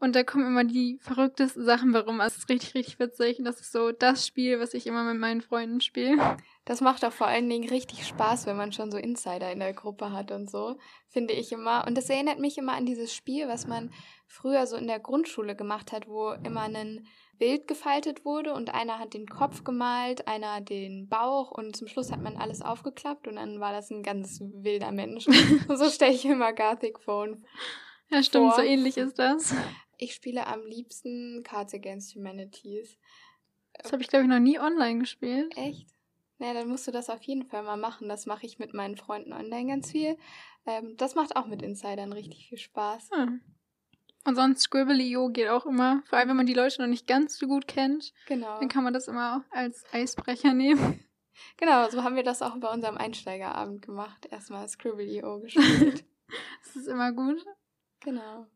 [0.00, 2.20] Und da kommen immer die verrücktesten Sachen warum.
[2.20, 3.38] Also es ist richtig, richtig witzig.
[3.40, 6.36] Und das ist so das Spiel, was ich immer mit meinen Freunden spiele.
[6.64, 9.72] Das macht auch vor allen Dingen richtig Spaß, wenn man schon so Insider in der
[9.72, 11.84] Gruppe hat und so, finde ich immer.
[11.86, 13.90] Und das erinnert mich immer an dieses Spiel, was man
[14.26, 17.06] früher so in der Grundschule gemacht hat, wo immer ein
[17.38, 22.12] Bild gefaltet wurde und einer hat den Kopf gemalt, einer den Bauch und zum Schluss
[22.12, 25.24] hat man alles aufgeklappt und dann war das ein ganz wilder Mensch.
[25.68, 27.44] so stelle ich immer Gothic Phone.
[28.10, 28.56] Ja, stimmt, vor.
[28.56, 29.54] so ähnlich ist das.
[30.00, 32.96] Ich spiele am liebsten Cards Against Humanities.
[33.74, 35.56] Das habe ich, glaube ich, noch nie online gespielt.
[35.56, 35.88] Echt?
[36.38, 38.08] Na, dann musst du das auf jeden Fall mal machen.
[38.08, 40.16] Das mache ich mit meinen Freunden online ganz viel.
[40.66, 43.10] Ähm, das macht auch mit Insidern richtig viel Spaß.
[43.12, 43.40] Hm.
[44.24, 46.02] Und sonst Scribble.io geht auch immer.
[46.06, 48.12] Vor allem, wenn man die Leute noch nicht ganz so gut kennt.
[48.26, 48.60] Genau.
[48.60, 51.04] Dann kann man das immer als Eisbrecher nehmen.
[51.56, 54.26] Genau, so haben wir das auch bei unserem Einsteigerabend gemacht.
[54.28, 56.04] Erstmal Scribble.io gespielt.
[56.64, 57.46] das ist immer gut.
[58.00, 58.48] Genau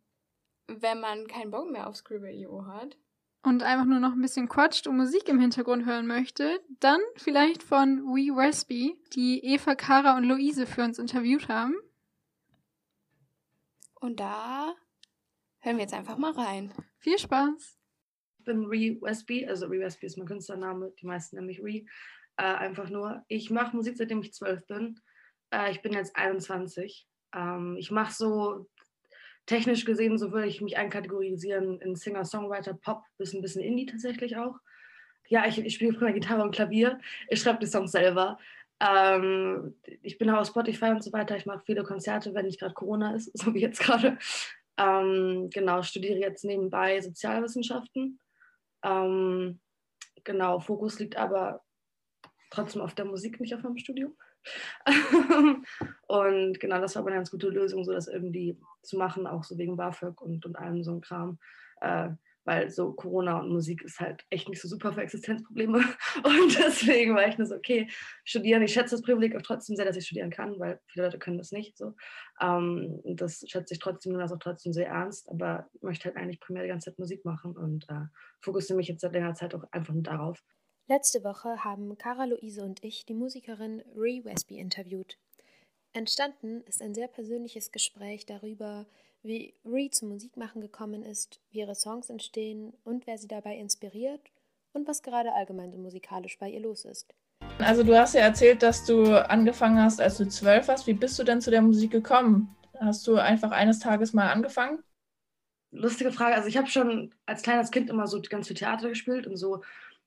[0.80, 2.96] wenn man keinen Bock mehr auf Scribble.io hat.
[3.44, 7.62] Und einfach nur noch ein bisschen quatscht und Musik im Hintergrund hören möchte, dann vielleicht
[7.62, 11.74] von We Raspy, die Eva, Kara und Luise für uns interviewt haben.
[14.00, 14.74] Und da
[15.58, 16.72] hören wir jetzt einfach mal rein.
[16.98, 17.78] Viel Spaß!
[18.38, 21.84] Ich bin Re Westby, also Re Westby ist mein Künstlername, die meisten nennen mich Re.
[22.36, 23.24] Äh, einfach nur.
[23.28, 24.98] Ich mache Musik, seitdem ich zwölf bin.
[25.50, 27.06] Äh, ich bin jetzt 21.
[27.34, 28.68] Ähm, ich mache so
[29.46, 34.36] technisch gesehen, so würde ich mich einkategorisieren in Singer-Songwriter, Pop, bis ein bisschen Indie tatsächlich
[34.36, 34.56] auch.
[35.28, 36.98] Ja, ich, ich spiele früher Gitarre und Klavier.
[37.28, 38.38] Ich schreibe die Songs selber.
[38.80, 41.36] Ähm, ich bin auch auf Spotify und so weiter.
[41.36, 44.18] Ich mache viele Konzerte, wenn nicht gerade Corona ist, so wie jetzt gerade.
[44.76, 48.18] Ähm, genau, studiere jetzt nebenbei Sozialwissenschaften.
[48.82, 49.60] Ähm,
[50.24, 51.62] genau, Fokus liegt aber
[52.50, 54.14] trotzdem auf der Musik, nicht auf meinem Studium.
[56.06, 59.44] und genau, das war aber eine ganz gute Lösung, so das irgendwie zu machen, auch
[59.44, 61.38] so wegen BAföG und, und allem so ein Kram.
[61.80, 62.10] Äh,
[62.44, 65.78] weil so Corona und Musik ist halt echt nicht so super für Existenzprobleme.
[66.24, 67.88] Und deswegen war ich nur so, okay,
[68.24, 68.62] studieren.
[68.62, 71.38] Ich schätze das Privileg auch trotzdem sehr, dass ich studieren kann, weil viele Leute können
[71.38, 71.94] das nicht so.
[72.40, 76.40] Ähm, das schätze ich trotzdem und das auch trotzdem sehr ernst, aber möchte halt eigentlich
[76.40, 78.06] primär die ganze Zeit Musik machen und äh,
[78.40, 80.42] fokussiere mich jetzt seit längerer Zeit auch einfach nur darauf.
[80.88, 85.16] Letzte Woche haben Cara Luise und ich die Musikerin Ree Westby interviewt.
[85.92, 88.86] Entstanden ist ein sehr persönliches Gespräch darüber,
[89.22, 94.20] wie Ree zum Musikmachen gekommen ist, wie ihre Songs entstehen und wer sie dabei inspiriert
[94.72, 97.14] und was gerade allgemein so musikalisch bei ihr los ist.
[97.58, 100.88] Also du hast ja erzählt, dass du angefangen hast, als du zwölf warst.
[100.88, 102.56] Wie bist du denn zu der Musik gekommen?
[102.80, 104.82] Hast du einfach eines Tages mal angefangen?
[105.70, 106.34] Lustige Frage.
[106.34, 109.62] Also ich habe schon als kleines Kind immer so ganz viel Theater gespielt und so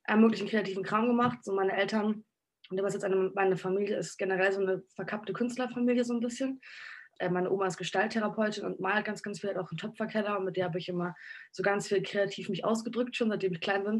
[0.08, 1.44] einen möglichen kreativen Kram gemacht.
[1.44, 2.24] So meine Eltern
[2.70, 6.62] und was jetzt eine, meine Familie ist generell so eine verkappte Künstlerfamilie so ein bisschen.
[7.20, 10.46] Äh, meine Oma ist Gestalttherapeutin und malt ganz, ganz viel, hat auch einen Töpferkeller und
[10.46, 11.16] mit der habe ich immer
[11.52, 14.00] so ganz viel kreativ mich ausgedrückt, schon seitdem ich klein bin.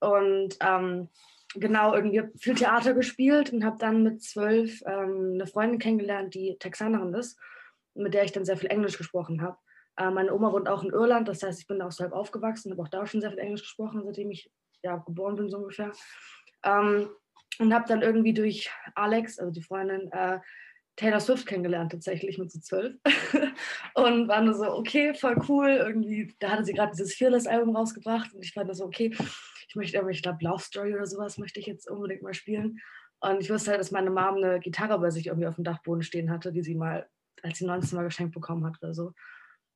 [0.00, 1.08] Und ähm,
[1.54, 6.56] genau, irgendwie viel Theater gespielt und habe dann mit zwölf ähm, eine Freundin kennengelernt, die
[6.58, 7.38] Texanerin ist,
[7.94, 9.56] mit der ich dann sehr viel Englisch gesprochen habe.
[9.96, 12.88] Äh, meine Oma wohnt auch in Irland, das heißt, ich bin außerhalb aufgewachsen, habe auch
[12.88, 14.50] da schon sehr viel Englisch gesprochen, seitdem ich
[14.84, 15.92] ja, geboren bin, so ungefähr.
[16.62, 17.08] Ähm,
[17.58, 20.38] und habe dann irgendwie durch Alex, also die Freundin, äh,
[20.96, 22.94] Taylor Swift kennengelernt, tatsächlich mit so zwölf.
[23.94, 25.68] und war nur so, okay, voll cool.
[25.70, 29.14] Irgendwie, da hatte sie gerade dieses Fearless-Album rausgebracht und ich fand das so, okay,
[29.68, 32.78] ich möchte irgendwie, ich glaube, Love Story oder sowas möchte ich jetzt unbedingt mal spielen.
[33.20, 36.02] Und ich wusste halt, dass meine Mom eine Gitarre bei sich irgendwie auf dem Dachboden
[36.02, 37.08] stehen hatte, die sie mal,
[37.42, 39.12] als sie 19 mal geschenkt bekommen hat oder so.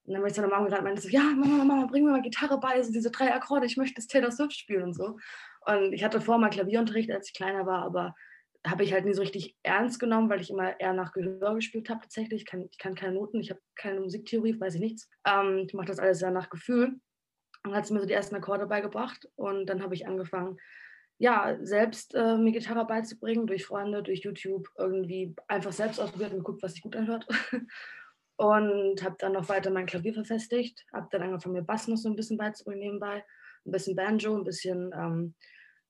[0.08, 2.04] Und dann bin ich zu meiner Mom gerannt und meinte so, ja, Mama, Mama, bring
[2.04, 4.94] mir mal Gitarre bei, so diese drei Akkorde, ich möchte das Taylor Swift spielen und
[4.94, 5.18] so.
[5.66, 8.14] Und ich hatte vorher mal Klavierunterricht, als ich kleiner war, aber
[8.66, 11.90] habe ich halt nie so richtig ernst genommen, weil ich immer eher nach Gehör gespielt
[11.90, 12.42] habe tatsächlich.
[12.42, 15.10] Ich kann, ich kann keine Noten, ich habe keine Musiktheorie, weiß ich nichts.
[15.26, 16.98] Ähm, ich mache das alles sehr nach Gefühl.
[17.64, 20.58] Und hat sie mir so die ersten Akkorde beigebracht und dann habe ich angefangen,
[21.18, 26.38] ja, selbst äh, mir Gitarre beizubringen, durch Freunde, durch YouTube, irgendwie einfach selbst ausprobiert und
[26.38, 27.26] geguckt, was sich gut anhört.
[28.38, 32.08] und habe dann noch weiter mein Klavier verfestigt, habe dann angefangen, mir Bass noch so
[32.08, 33.24] ein bisschen beizubringen nebenbei,
[33.66, 35.34] ein bisschen Banjo, ein bisschen ähm,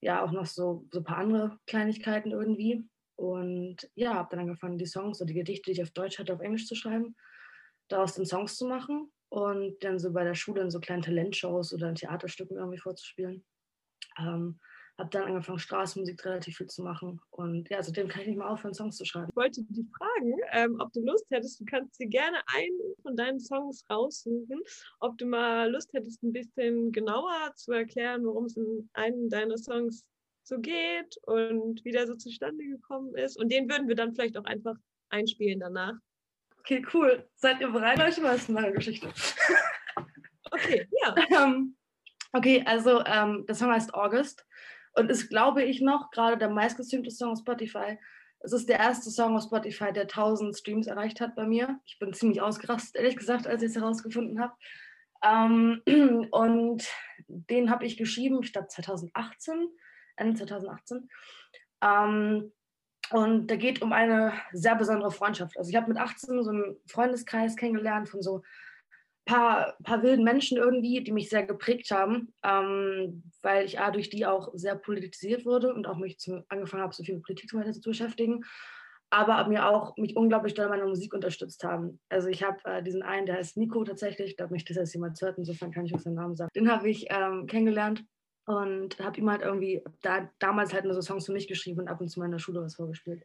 [0.01, 2.89] ja auch noch so, so ein paar andere Kleinigkeiten irgendwie.
[3.15, 6.33] Und ja, habe dann angefangen, die Songs oder die Gedichte, die ich auf Deutsch hatte,
[6.33, 7.15] auf Englisch zu schreiben,
[7.87, 11.71] daraus dann Songs zu machen und dann so bei der Schule in so kleinen Talentshows
[11.71, 13.45] oder in Theaterstücken irgendwie vorzuspielen.
[14.17, 14.59] Ähm,
[14.99, 17.21] habe dann angefangen, Straßenmusik relativ viel zu machen.
[17.31, 19.29] Und ja, seitdem kann ich nicht mehr aufhören, Songs zu schreiben.
[19.29, 23.15] Ich wollte dich fragen, ähm, ob du Lust hättest, du kannst dir gerne einen von
[23.15, 24.59] deinen Songs raussuchen,
[24.99, 29.57] ob du mal Lust hättest, ein bisschen genauer zu erklären, worum es in einem deiner
[29.57, 30.03] Songs
[30.43, 33.39] so geht und wie der so zustande gekommen ist.
[33.39, 34.75] Und den würden wir dann vielleicht auch einfach
[35.09, 35.93] einspielen danach.
[36.59, 37.25] Okay, cool.
[37.35, 37.99] Seid ihr bereit?
[38.09, 39.07] Ich weiß eine Geschichte.
[40.51, 41.15] okay, ja.
[41.43, 41.77] ähm,
[42.33, 44.45] okay, also ähm, der Song heißt August
[44.99, 47.97] und ist, glaube ich, noch gerade der meistgestreamte Song auf Spotify.
[48.41, 51.79] Es ist der erste Song auf Spotify, der 1000 Streams erreicht hat bei mir.
[51.85, 54.53] Ich bin ziemlich ausgerastet, ehrlich gesagt, als ich es herausgefunden habe.
[55.23, 55.81] Ähm,
[56.31, 56.87] und
[57.27, 59.69] den habe ich geschrieben, ich glaube 2018,
[60.17, 61.09] Ende 2018.
[61.81, 62.51] Ähm,
[63.11, 65.57] und der geht um eine sehr besondere Freundschaft.
[65.57, 68.43] Also ich habe mit 18 so einen Freundeskreis kennengelernt von so
[69.29, 74.09] paar, paar wilden Menschen irgendwie, die mich sehr geprägt haben, ähm, weil ich A, durch
[74.09, 77.53] die auch sehr politisiert wurde und auch mich zum, angefangen habe, so viel mit Politik
[77.53, 78.43] weiter zu beschäftigen,
[79.11, 81.99] aber mir auch mich unglaublich doll meiner Musik unterstützt haben.
[82.09, 84.83] Also ich habe äh, diesen einen, der heißt Nico tatsächlich, ich glaube nicht, dass er
[84.83, 86.49] es jemand hört, insofern kann ich auch seinen Namen sagen.
[86.55, 88.03] Den habe ich ähm, kennengelernt
[88.47, 91.87] und habe ihm halt irgendwie da, damals halt nur so Songs für mich geschrieben und
[91.87, 93.23] ab und zu meiner Schule was vorgespielt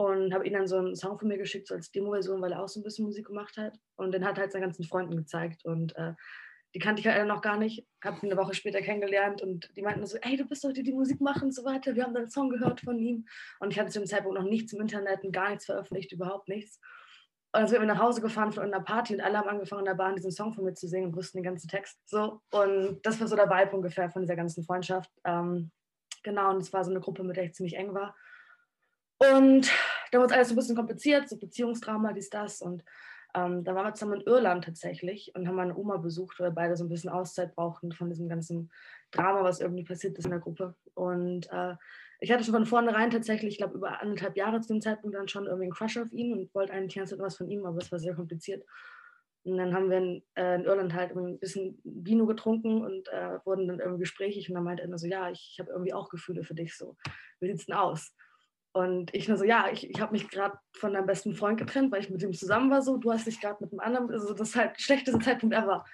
[0.00, 2.62] und habe ihm dann so einen Song von mir geschickt, so als Demo-Version, weil er
[2.62, 3.78] auch so ein bisschen Musik gemacht hat.
[3.96, 5.62] Und den hat er halt seinen ganzen Freunden gezeigt.
[5.66, 6.14] Und äh,
[6.74, 7.86] die kannte ich halt noch gar nicht.
[8.02, 10.82] Habe ihn eine Woche später kennengelernt und die meinten so, ey, du bist doch die,
[10.82, 11.94] die Musik machen und so weiter.
[11.96, 13.26] Wir haben deinen Song gehört von ihm.
[13.58, 16.48] Und ich hatte zu dem Zeitpunkt noch nichts im Internet und gar nichts veröffentlicht, überhaupt
[16.48, 16.80] nichts.
[17.52, 19.84] Und dann sind wir nach Hause gefahren von einer Party und alle haben angefangen, in
[19.84, 21.98] der Bahn diesen Song von mir zu singen und wussten den ganzen Text.
[22.08, 22.40] So.
[22.52, 25.10] Und das war so der Vibe ungefähr von dieser ganzen Freundschaft.
[25.24, 25.70] Ähm,
[26.22, 28.16] genau, und es war so eine Gruppe, mit der ich ziemlich eng war.
[29.20, 29.70] Und
[30.10, 32.60] da es alles so ein bisschen kompliziert, so Beziehungsdrama, dies, das.
[32.60, 32.84] Und
[33.34, 36.76] ähm, da waren wir zusammen in Irland tatsächlich und haben meine Oma besucht, weil beide
[36.76, 38.70] so ein bisschen Auszeit brauchten von diesem ganzen
[39.12, 40.74] Drama, was irgendwie passiert ist in der Gruppe.
[40.94, 41.74] Und äh,
[42.20, 45.28] ich hatte schon von vornherein tatsächlich, ich glaube, über anderthalb Jahre zu dem Zeitpunkt dann
[45.28, 47.64] schon irgendwie einen Crush auf ihn und wollte eigentlich die ganze Zeit was von ihm,
[47.64, 48.64] aber es war sehr kompliziert.
[49.44, 53.38] Und dann haben wir in, äh, in Irland halt ein bisschen Vino getrunken und äh,
[53.44, 56.10] wurden dann irgendwie gesprächig und dann meinte er so, ja, ich, ich habe irgendwie auch
[56.10, 56.96] Gefühle für dich so.
[57.38, 58.14] Wie sieht's denn aus?
[58.72, 61.90] Und ich nur so, ja, ich, ich habe mich gerade von deinem besten Freund getrennt,
[61.90, 62.98] weil ich mit ihm zusammen war so.
[62.98, 65.84] Du hast dich gerade mit einem anderen, also das ist halt schlechteste Zeitpunkt ever.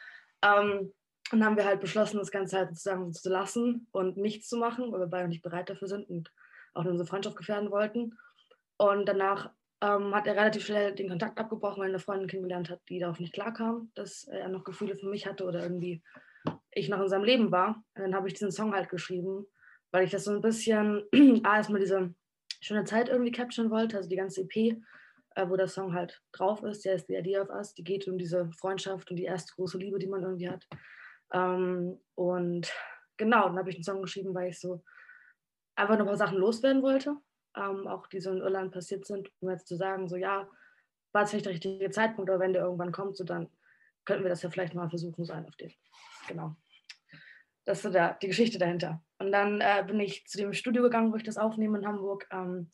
[0.43, 0.93] Ähm,
[1.33, 4.93] und haben wir halt beschlossen, das Ganze halt zusammen zu lassen und nichts zu machen,
[4.93, 6.31] weil wir beide nicht bereit dafür sind und
[6.75, 8.17] auch unsere Freundschaft gefährden wollten.
[8.77, 9.51] Und danach
[9.81, 12.99] ähm, hat er relativ schnell den Kontakt abgebrochen, weil er eine Freundin kennengelernt hat, die
[12.99, 16.03] darauf nicht klarkam, dass er noch Gefühle für mich hatte oder irgendwie
[16.71, 17.83] ich noch in seinem Leben war.
[17.95, 19.47] Und dann habe ich diesen Song halt geschrieben,
[19.91, 21.05] weil ich das so ein bisschen,
[21.45, 22.15] ah, erstmal diese
[22.61, 24.77] schöne Zeit irgendwie capturen wollte, also die ganze EP.
[25.37, 26.85] äh, wo der Song halt drauf ist.
[26.85, 27.75] Der ist The Idea of Us.
[27.75, 30.67] Die geht um diese Freundschaft und die erste große Liebe, die man irgendwie hat.
[31.33, 32.73] Ähm, und
[33.17, 34.83] genau, dann habe ich einen Song geschrieben, weil ich so
[35.75, 37.17] einfach noch ein paar Sachen loswerden wollte,
[37.55, 40.49] ähm, auch die so in Irland passiert sind, um jetzt zu sagen, so ja,
[41.13, 43.49] war es vielleicht der richtige Zeitpunkt, aber wenn der irgendwann kommt, so dann
[44.05, 45.73] könnten wir das ja vielleicht mal versuchen, so ein auf den.
[46.29, 46.57] Genau.
[47.67, 49.03] Das ist so der, die Geschichte dahinter.
[49.19, 52.27] Und dann äh, bin ich zu dem Studio gegangen, wo ich das aufnehme in Hamburg,
[52.33, 52.71] ähm,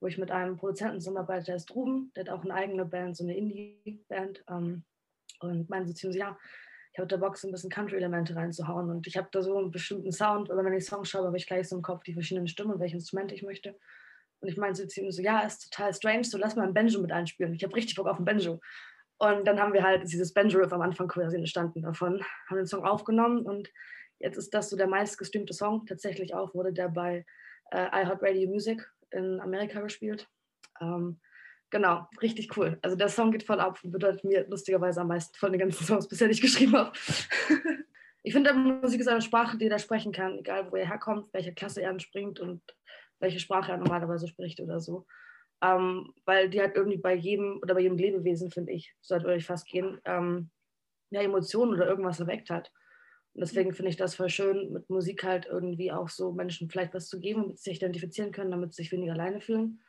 [0.00, 3.16] wo ich mit einem Produzenten zusammenarbeite, der ist Ruben, der hat auch eine eigene Band,
[3.16, 4.44] so eine Indie-Band.
[4.48, 4.84] Ähm,
[5.40, 6.38] und meinte so ihm, ja,
[6.92, 8.88] ich habe da Bock, so ein bisschen Country-Elemente reinzuhauen.
[8.88, 11.46] Und ich habe da so einen bestimmten Sound, aber wenn ich Songs schaue, habe ich
[11.46, 13.78] gleich so im Kopf die verschiedenen Stimmen und welche Instrumente ich möchte.
[14.40, 17.00] Und ich meinte zu ihm so, ja, ist total strange, so lass mal ein Banjo
[17.00, 17.52] mit einspielen.
[17.52, 18.60] Ich habe richtig Bock auf ein Banjo.
[19.18, 22.84] Und dann haben wir halt dieses Banjo-Riff am Anfang quasi entstanden davon, haben den Song
[22.84, 23.70] aufgenommen und
[24.18, 25.86] jetzt ist das so der meistgestreamte Song.
[25.86, 27.24] Tatsächlich auch wurde der bei
[27.70, 30.28] äh, iHeartRadio Music in Amerika gespielt.
[30.80, 31.20] Ähm,
[31.70, 32.78] genau, richtig cool.
[32.82, 35.84] Also der Song geht voll ab und bedeutet mir lustigerweise am meisten von den ganzen
[35.84, 36.92] Songs bisher, die ich geschrieben habe.
[38.22, 41.54] ich finde, Musik ist eine Sprache, die jeder sprechen kann, egal wo er herkommt, welche
[41.54, 42.62] Klasse er anspringt und
[43.18, 45.06] welche Sprache er normalerweise spricht oder so.
[45.62, 49.46] Ähm, weil die halt irgendwie bei jedem oder bei jedem Lebewesen, finde ich, sollte euch
[49.46, 50.50] fast gehen, ähm,
[51.10, 52.70] ja, Emotionen oder irgendwas erweckt hat.
[53.36, 56.94] Und deswegen finde ich das voll schön, mit Musik halt irgendwie auch so Menschen vielleicht
[56.94, 59.82] was zu geben, damit sie sich identifizieren können, damit sie sich weniger alleine fühlen.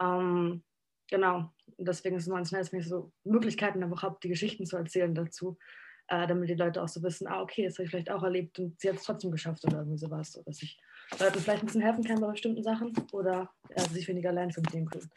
[0.00, 0.62] Ähm,
[1.10, 1.52] genau.
[1.76, 4.76] Und deswegen ist es ganz nice, wenn ich so Möglichkeiten einfach habe, die Geschichten zu
[4.76, 5.58] erzählen dazu,
[6.06, 8.60] äh, damit die Leute auch so wissen, ah, okay, das habe ich vielleicht auch erlebt
[8.60, 10.30] und sie hat es trotzdem geschafft oder irgendwie sowas.
[10.30, 10.78] So, dass ich
[11.18, 14.86] Leuten vielleicht ein bisschen helfen kann bei bestimmten Sachen oder ja, sich weniger allein fühlen
[14.86, 15.10] können.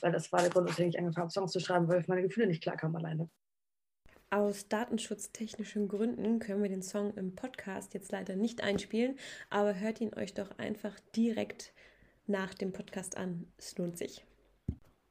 [0.00, 2.22] Weil das war der Grund, weswegen ich angefangen habe, Songs zu schreiben, weil ich meine
[2.22, 3.30] Gefühle nicht klarkamen alleine.
[4.32, 9.18] Aus datenschutztechnischen Gründen können wir den Song im Podcast jetzt leider nicht einspielen,
[9.50, 11.72] aber hört ihn euch doch einfach direkt
[12.28, 13.52] nach dem Podcast an.
[13.58, 14.24] Es lohnt sich.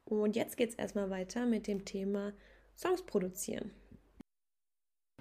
[0.05, 2.31] Und jetzt geht es erstmal weiter mit dem Thema
[2.77, 3.71] Songs produzieren.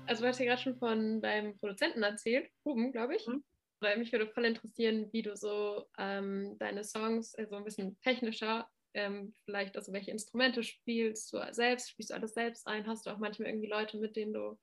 [0.07, 3.27] Also du hast ja gerade schon von deinem Produzenten erzählt, Ruben, glaube ich.
[3.27, 3.43] Mhm.
[3.81, 7.99] Weil mich würde voll interessieren, wie du so ähm, deine Songs so also ein bisschen
[8.01, 13.07] technischer, ähm, vielleicht also welche Instrumente spielst du selbst, spielst du alles selbst ein, hast
[13.07, 14.59] du auch manchmal irgendwie Leute, mit denen du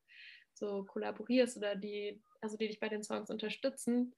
[0.54, 4.14] so kollaborierst oder die, also die dich bei den Songs unterstützen.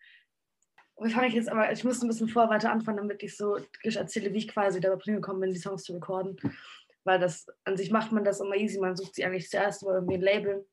[0.98, 4.34] Fange ich jetzt aber, ich muss ein bisschen vorher weiter anfangen, damit ich so erzähle,
[4.34, 6.38] wie ich quasi dabei gekommen bin, die Songs zu recorden.
[7.04, 9.94] Weil das, an sich macht man das immer easy, man sucht sie eigentlich zuerst über
[9.94, 10.66] irgendwie ein Label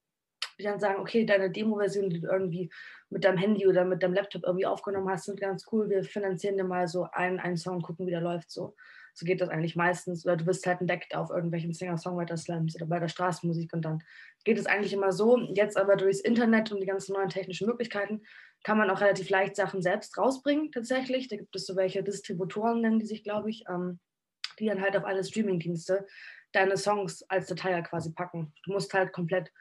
[0.59, 2.71] die dann sagen, okay, deine Demo-Version, die du irgendwie
[3.11, 5.89] mit deinem Handy oder mit deinem Laptop irgendwie aufgenommen hast, sind ganz cool.
[5.89, 8.51] Wir finanzieren dir mal so einen, einen Song, gucken, wie der läuft.
[8.51, 8.75] So.
[9.15, 10.27] So geht das eigentlich meistens.
[10.27, 14.03] Oder du bist halt entdeckt auf irgendwelchen Singer-Songwriter-Slams oder bei der Straßenmusik und dann
[14.45, 15.39] geht es eigentlich immer so.
[15.55, 18.23] Jetzt aber durchs Internet und die ganzen neuen technischen Möglichkeiten
[18.65, 21.29] kann man auch relativ leicht Sachen selbst rausbringen, tatsächlich.
[21.29, 24.01] Da gibt es so welche Distributoren, nennen die sich, glaube ich, ähm,
[24.59, 26.07] die dann halt auf alle Streaming-Dienste
[26.53, 28.53] deine Songs als Datei quasi packen.
[28.65, 29.53] Du musst halt komplett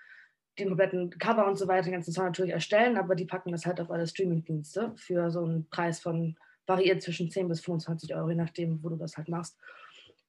[0.60, 3.66] den kompletten Cover und so weiter, den ganzen Song natürlich erstellen, aber die packen das
[3.66, 8.30] halt auf alle Streaming-Dienste für so einen Preis von, variiert zwischen 10 bis 25 Euro,
[8.30, 9.58] je nachdem, wo du das halt machst.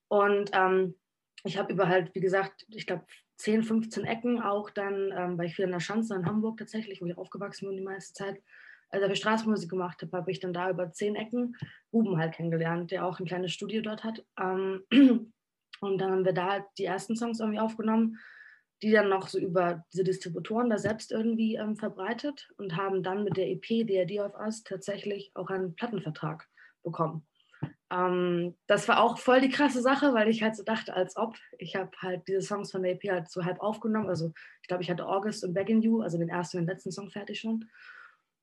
[0.09, 0.95] Und ähm,
[1.45, 3.05] ich habe über halt, wie gesagt, ich glaube
[3.37, 7.01] 10, 15 Ecken auch dann, ähm, weil ich viel in der Schanze in Hamburg tatsächlich,
[7.01, 8.43] wo ich aufgewachsen bin die meiste Zeit,
[8.91, 11.57] also ich Straßenmusik gemacht habe, habe ich dann da über 10 Ecken
[11.93, 14.25] Ruben halt kennengelernt, der auch ein kleines Studio dort hat.
[14.41, 14.83] Ähm,
[15.81, 18.19] und dann haben wir da halt die ersten Songs irgendwie aufgenommen
[18.85, 23.25] die dann noch so über diese Distributoren da selbst irgendwie ähm, verbreitet und haben dann
[23.25, 26.47] mit der EP Idea of Us tatsächlich auch einen Plattenvertrag
[26.83, 27.27] bekommen.
[27.91, 31.37] Ähm, das war auch voll die krasse Sache, weil ich halt so dachte, als ob.
[31.59, 34.11] Ich habe halt diese Songs von der EP halt so halb aufgenommen.
[34.11, 36.93] Also ich glaube, ich hatte August und Begging You, also den ersten und den letzten
[36.93, 37.65] Song fertig schon.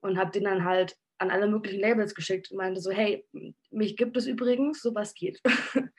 [0.02, 3.28] Und habe den dann halt an alle möglichen Labels geschickt und meinte so, hey,
[3.70, 5.40] mich gibt es übrigens, sowas geht.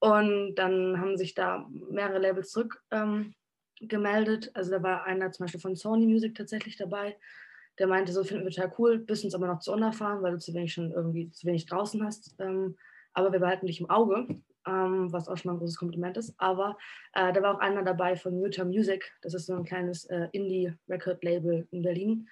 [0.00, 3.36] und dann haben sich da mehrere Labels zurück ähm,
[3.88, 4.50] gemeldet.
[4.54, 7.16] Also da war einer zum Beispiel von Sony Music tatsächlich dabei,
[7.78, 10.38] der meinte, so finden wir total cool, bist uns aber noch zu unerfahren, weil du
[10.38, 12.34] zu wenig schon irgendwie zu wenig draußen hast.
[12.38, 12.76] Ähm,
[13.12, 14.26] aber wir behalten dich im Auge,
[14.66, 16.34] ähm, was auch schon mal ein großes Kompliment ist.
[16.38, 16.76] Aber
[17.14, 20.28] äh, da war auch einer dabei von Muta Music, das ist so ein kleines äh,
[20.32, 22.28] Indie-Record-Label in Berlin.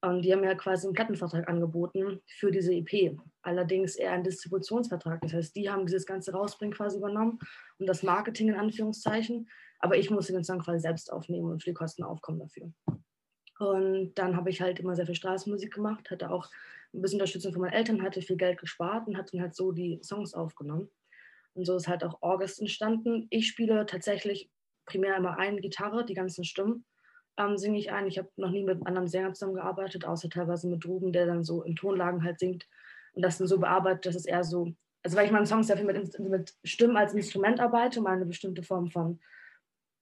[0.00, 3.18] Und die haben ja quasi einen Plattenvertrag angeboten für diese EP.
[3.42, 5.20] Allerdings eher ein Distributionsvertrag.
[5.22, 7.40] Das heißt, die haben dieses ganze Rausbringen quasi übernommen
[7.78, 9.48] und das Marketing in Anführungszeichen.
[9.78, 12.72] Aber ich musste den Song quasi selbst aufnehmen und für die Kosten aufkommen dafür.
[13.58, 16.48] Und dann habe ich halt immer sehr viel Straßenmusik gemacht, hatte auch
[16.94, 19.72] ein bisschen Unterstützung von meinen Eltern, hatte viel Geld gespart und hatte dann halt so
[19.72, 20.88] die Songs aufgenommen.
[21.54, 23.26] Und so ist halt auch August entstanden.
[23.30, 24.50] Ich spiele tatsächlich
[24.86, 26.84] primär immer eine Gitarre, die ganzen Stimmen
[27.36, 28.06] ähm, singe ich ein.
[28.06, 31.62] Ich habe noch nie mit anderen Sänger zusammengearbeitet, außer teilweise mit Ruben, der dann so
[31.62, 32.68] in Tonlagen halt singt
[33.12, 34.72] und das dann so bearbeitet, dass es eher so
[35.02, 38.26] also weil ich meinen Songs sehr viel mit, mit Stimmen als Instrument arbeite, um eine
[38.26, 39.20] bestimmte Form von,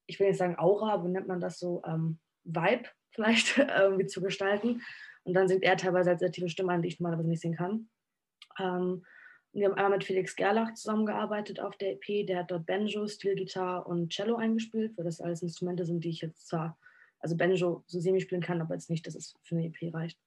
[0.07, 4.21] ich will nicht sagen Aura, wie nennt man das so, ähm, Vibe vielleicht irgendwie zu
[4.21, 4.83] gestalten.
[5.25, 7.89] Und dann singt er teilweise als tiefe Stimme an, die ich normalerweise nicht singen kann.
[8.59, 9.05] Ähm,
[9.53, 12.27] wir haben einmal mit Felix Gerlach zusammengearbeitet auf der EP.
[12.27, 16.21] Der hat dort Banjo, Steelgitarre und Cello eingespielt, weil das alles Instrumente sind, die ich
[16.21, 16.79] jetzt zwar,
[17.21, 20.21] also Banjo so semi spielen kann, aber jetzt nicht, dass es für eine EP reicht.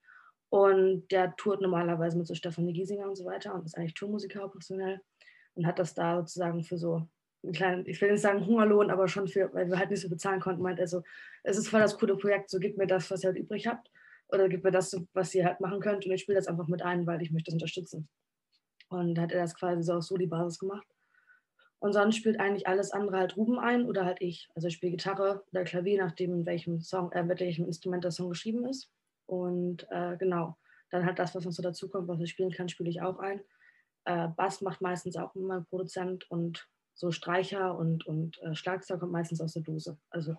[0.50, 4.48] Und der tourt normalerweise mit so Stefanie Giesinger und so weiter und ist eigentlich Tourmusiker
[4.48, 5.00] professionell
[5.54, 7.08] und hat das da sozusagen für so
[7.44, 10.10] einen kleinen, ich will nicht sagen Hungerlohn, aber schon für, weil wir halt nicht so
[10.10, 11.04] bezahlen konnten, meint er so,
[11.44, 13.90] es ist voll das coole Projekt, so gebt mir das, was ihr halt übrig habt
[14.30, 16.82] oder gebt mir das, was ihr halt machen könnt und ich spiele das einfach mit
[16.82, 18.10] ein, weil ich möchte das unterstützen.
[18.90, 20.88] Und da hat er das quasi so auf so die Basis gemacht.
[21.80, 24.50] Und sonst spielt eigentlich alles andere halt Ruben ein oder halt ich.
[24.54, 28.30] Also ich spiele Gitarre oder Klavier, nachdem welchem Song, äh, mit welchem Instrument der Song
[28.30, 28.92] geschrieben ist.
[29.28, 30.58] Und äh, genau,
[30.90, 33.42] dann halt das, was noch so dazukommt, was ich spielen kann, spiele ich auch ein.
[34.06, 36.68] Äh, Bass macht meistens auch mein Produzent und
[37.00, 40.36] so Streicher und, und äh, Schlagzeug kommt meistens aus der Dose, also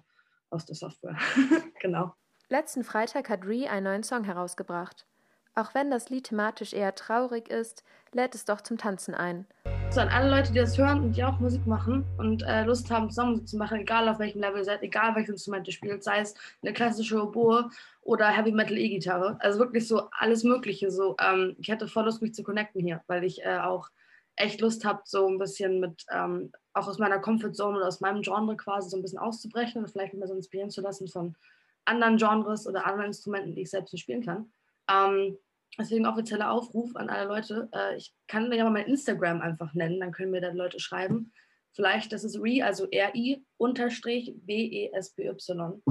[0.51, 1.17] aus der Software.
[1.81, 2.13] genau.
[2.51, 5.07] Letzten Freitag hat Ree einen neuen Song herausgebracht.
[5.55, 7.83] Auch wenn das Lied thematisch eher traurig ist,
[8.13, 9.47] lädt es doch zum Tanzen ein.
[9.89, 12.91] So an alle Leute, die das hören und die auch Musik machen und äh, Lust
[12.91, 15.73] haben, zusammen Musik zu machen, egal auf welchem Level ihr seid, egal welches Instrument ihr
[15.73, 17.71] spielt, sei es eine klassische Oboe
[18.03, 19.39] oder Heavy Metal E-Gitarre.
[19.41, 20.91] Also wirklich so alles Mögliche.
[20.91, 23.89] So, ähm, ich hätte voll Lust, mich zu connecten hier, weil ich äh, auch
[24.41, 28.23] echt Lust habe, so ein bisschen mit, ähm, auch aus meiner Comfortzone oder aus meinem
[28.23, 31.37] Genre quasi so ein bisschen auszubrechen und vielleicht mal so inspirieren zu lassen von
[31.85, 34.53] anderen Genres oder anderen Instrumenten, die ich selbst nicht spielen kann.
[34.91, 35.37] Ähm,
[35.79, 37.69] deswegen offizieller Aufruf an alle Leute.
[37.73, 41.33] Äh, ich kann ja mal mein Instagram einfach nennen, dann können mir da Leute schreiben.
[41.73, 45.83] Vielleicht, das ist RI, also R-I unterstrich B-E-S-B-Y.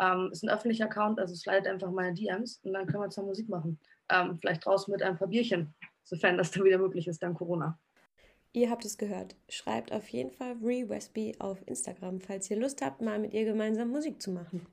[0.00, 3.24] Ähm, ist ein öffentlicher Account, also slidet einfach meine DMs und dann können wir zur
[3.24, 3.78] Musik machen.
[4.08, 7.78] Ähm, vielleicht draußen mit ein paar Bierchen, sofern das dann wieder möglich ist, dank Corona.
[8.52, 9.36] Ihr habt es gehört.
[9.48, 13.44] Schreibt auf jeden Fall Ree Westby auf Instagram, falls ihr Lust habt, mal mit ihr
[13.44, 14.66] gemeinsam Musik zu machen.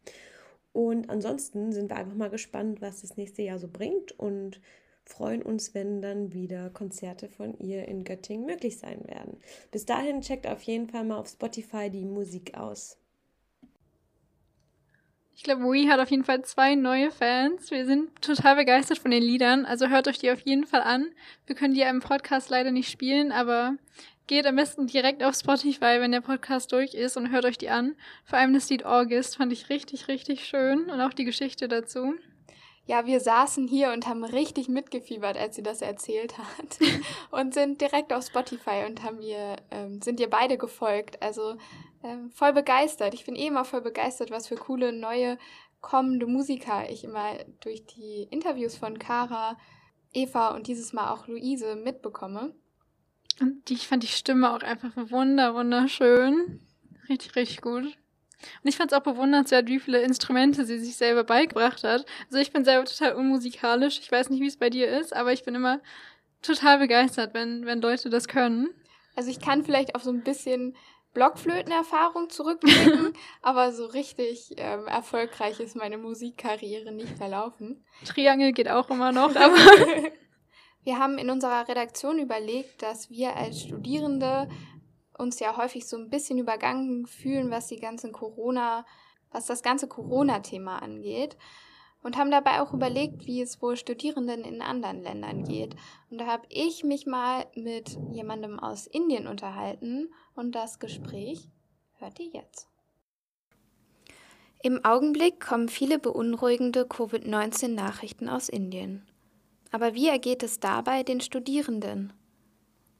[0.73, 4.61] Und ansonsten sind wir einfach mal gespannt, was das nächste Jahr so bringt und
[5.05, 9.37] freuen uns, wenn dann wieder Konzerte von ihr in Göttingen möglich sein werden.
[9.71, 12.97] Bis dahin checkt auf jeden Fall mal auf Spotify die Musik aus.
[15.37, 17.71] Ich glaube, Wii hat auf jeden Fall zwei neue Fans.
[17.71, 21.11] Wir sind total begeistert von den Liedern, also hört euch die auf jeden Fall an.
[21.45, 23.77] Wir können die im Podcast leider nicht spielen, aber
[24.27, 27.69] Geht am besten direkt auf Spotify, wenn der Podcast durch ist und hört euch die
[27.69, 27.95] an.
[28.25, 32.13] Vor allem das Lied August fand ich richtig, richtig schön und auch die Geschichte dazu.
[32.85, 36.77] Ja, wir saßen hier und haben richtig mitgefiebert, als sie das erzählt hat.
[37.31, 41.21] und sind direkt auf Spotify und haben ihr, ähm, sind ihr beide gefolgt.
[41.23, 41.55] Also
[42.03, 43.13] ähm, voll begeistert.
[43.13, 45.37] Ich bin eh immer voll begeistert, was für coole neue
[45.81, 49.57] kommende Musiker ich immer durch die Interviews von Kara,
[50.13, 52.55] Eva und dieses Mal auch Luise mitbekomme.
[53.39, 56.61] Und die, ich fand die Stimme auch einfach wunder, wunderschön.
[57.07, 57.85] Richtig, richtig gut.
[57.85, 62.05] Und ich fand es auch bewundernswert, wie viele Instrumente sie sich selber beigebracht hat.
[62.25, 63.99] Also ich bin selber total unmusikalisch.
[63.99, 65.79] Ich weiß nicht, wie es bei dir ist, aber ich bin immer
[66.41, 68.69] total begeistert, wenn, wenn Leute das können.
[69.15, 70.75] Also ich kann vielleicht auf so ein bisschen
[71.17, 77.83] Blockflötenerfahrung zurückblicken, aber so richtig ähm, erfolgreich ist meine Musikkarriere nicht verlaufen.
[78.05, 79.55] Triangel geht auch immer noch, aber
[80.83, 84.47] Wir haben in unserer Redaktion überlegt, dass wir als Studierende
[85.17, 88.85] uns ja häufig so ein bisschen übergangen fühlen, was die ganzen Corona,
[89.31, 91.35] was das ganze Corona-Thema angeht.
[92.01, 95.75] Und haben dabei auch überlegt, wie es wohl Studierenden in anderen Ländern geht.
[96.09, 101.49] Und da habe ich mich mal mit jemandem aus Indien unterhalten und das Gespräch
[101.95, 102.69] hört ihr jetzt.
[104.63, 109.05] Im Augenblick kommen viele beunruhigende Covid-19-Nachrichten aus Indien.
[109.71, 112.13] Aber wie ergeht es dabei den Studierenden?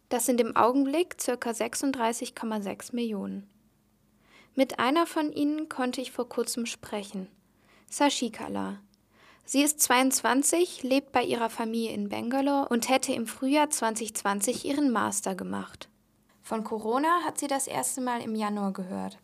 [0.10, 1.34] Das sind im Augenblick ca.
[1.34, 3.50] 36,6 Millionen.
[4.56, 7.28] Mit einer von ihnen konnte ich vor kurzem sprechen,
[7.90, 8.80] Sashikala.
[9.50, 14.92] Sie ist 22, lebt bei ihrer Familie in Bangalore und hätte im Frühjahr 2020 ihren
[14.92, 15.88] Master gemacht.
[16.42, 19.20] Von Corona hat sie das erste Mal im Januar gehört.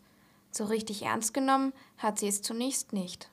[0.50, 3.30] So richtig ernst genommen hat sie es zunächst nicht.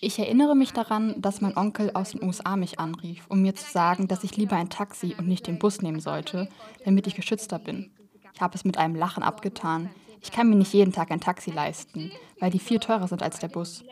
[0.00, 3.70] Ich erinnere mich daran, dass mein Onkel aus den USA mich anrief, um mir zu
[3.70, 6.48] sagen, dass ich lieber ein Taxi und nicht den Bus nehmen sollte,
[6.84, 7.92] damit ich geschützter bin.
[8.34, 9.90] Ich habe es mit einem Lachen abgetan.
[10.20, 12.10] Ich kann mir nicht jeden Tag ein Taxi leisten,
[12.40, 13.84] weil die viel teurer sind als der Bus.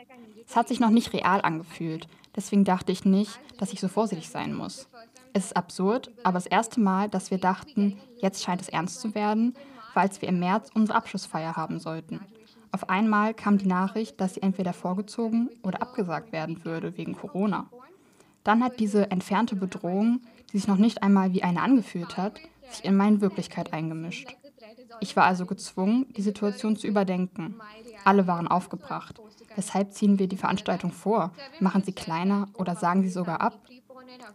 [0.47, 4.29] Es hat sich noch nicht real angefühlt, deswegen dachte ich nicht, dass ich so vorsichtig
[4.29, 4.89] sein muss.
[5.33, 9.14] Es ist absurd, aber das erste Mal, dass wir dachten, jetzt scheint es ernst zu
[9.14, 9.55] werden,
[9.95, 12.20] weil wir im März unsere Abschlussfeier haben sollten.
[12.72, 17.70] Auf einmal kam die Nachricht, dass sie entweder vorgezogen oder abgesagt werden würde wegen Corona.
[18.45, 20.20] Dann hat diese entfernte Bedrohung,
[20.53, 24.37] die sich noch nicht einmal wie eine angefühlt hat, sich in meine Wirklichkeit eingemischt.
[25.01, 27.62] Ich war also gezwungen, die Situation zu überdenken.
[28.05, 29.20] Alle waren aufgebracht.
[29.55, 31.34] Weshalb ziehen wir die Veranstaltung vor?
[31.59, 33.61] Machen sie kleiner oder sagen sie sogar ab?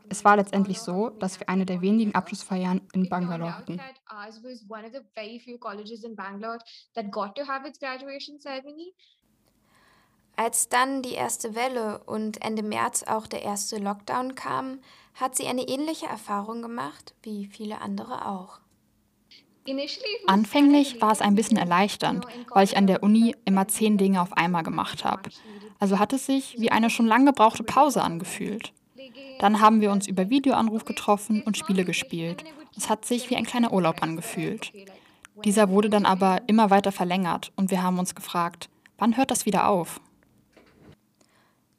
[0.09, 3.85] Es war letztendlich so, dass wir eine der wenigen Abschlussfeiern in Bangalore hatten.
[10.35, 14.81] Als dann die erste Welle und Ende März auch der erste Lockdown kam,
[15.13, 18.59] hat sie eine ähnliche Erfahrung gemacht wie viele andere auch.
[20.27, 24.33] Anfänglich war es ein bisschen erleichternd, weil ich an der Uni immer zehn Dinge auf
[24.33, 25.29] einmal gemacht habe.
[25.79, 28.73] Also hat es sich wie eine schon lang gebrauchte Pause angefühlt.
[29.39, 32.43] Dann haben wir uns über Videoanruf getroffen und Spiele gespielt.
[32.77, 34.71] Es hat sich wie ein kleiner Urlaub angefühlt.
[35.43, 39.45] Dieser wurde dann aber immer weiter verlängert und wir haben uns gefragt, wann hört das
[39.45, 39.99] wieder auf?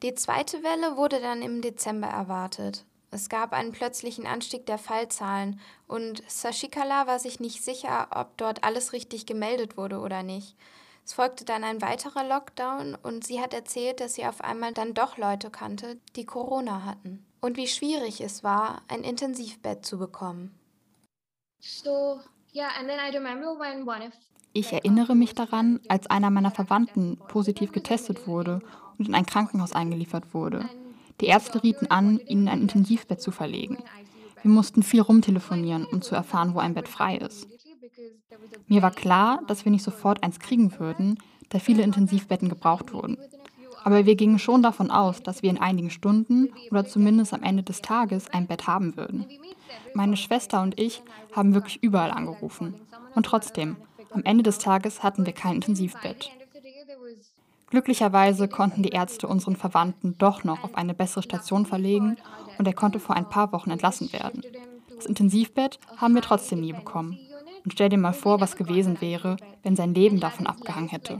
[0.01, 2.85] Die zweite Welle wurde dann im Dezember erwartet.
[3.13, 8.63] Es gab einen plötzlichen Anstieg der Fallzahlen und Sashikala war sich nicht sicher, ob dort
[8.63, 10.55] alles richtig gemeldet wurde oder nicht.
[11.05, 14.95] Es folgte dann ein weiterer Lockdown und sie hat erzählt, dass sie auf einmal dann
[14.95, 17.23] doch Leute kannte, die Corona hatten.
[17.39, 20.57] Und wie schwierig es war, ein Intensivbett zu bekommen.
[24.53, 28.61] Ich erinnere mich daran, als einer meiner Verwandten positiv getestet wurde
[28.97, 30.67] und in ein Krankenhaus eingeliefert wurde.
[31.21, 33.77] Die Ärzte rieten an, ihn in ein Intensivbett zu verlegen.
[34.41, 37.47] Wir mussten viel rumtelefonieren, um zu erfahren, wo ein Bett frei ist.
[38.67, 41.17] Mir war klar, dass wir nicht sofort eins kriegen würden,
[41.49, 43.17] da viele Intensivbetten gebraucht wurden.
[43.83, 47.63] Aber wir gingen schon davon aus, dass wir in einigen Stunden oder zumindest am Ende
[47.63, 49.25] des Tages ein Bett haben würden.
[49.93, 51.01] Meine Schwester und ich
[51.33, 52.75] haben wirklich überall angerufen.
[53.13, 53.75] Und trotzdem,
[54.11, 56.31] am Ende des Tages hatten wir kein Intensivbett.
[57.73, 62.17] Glücklicherweise konnten die Ärzte unseren Verwandten doch noch auf eine bessere Station verlegen
[62.59, 64.43] und er konnte vor ein paar Wochen entlassen werden.
[64.95, 67.17] Das Intensivbett haben wir trotzdem nie bekommen.
[67.65, 71.19] Und stell dir mal vor, was gewesen wäre, wenn sein Leben davon abgehangen hätte.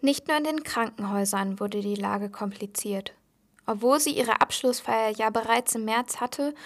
[0.00, 3.14] Nicht nur in den Krankenhäusern wurde die Lage kompliziert.
[3.66, 6.56] Obwohl sie ihre Abschlussfeier ja bereits im März hatte,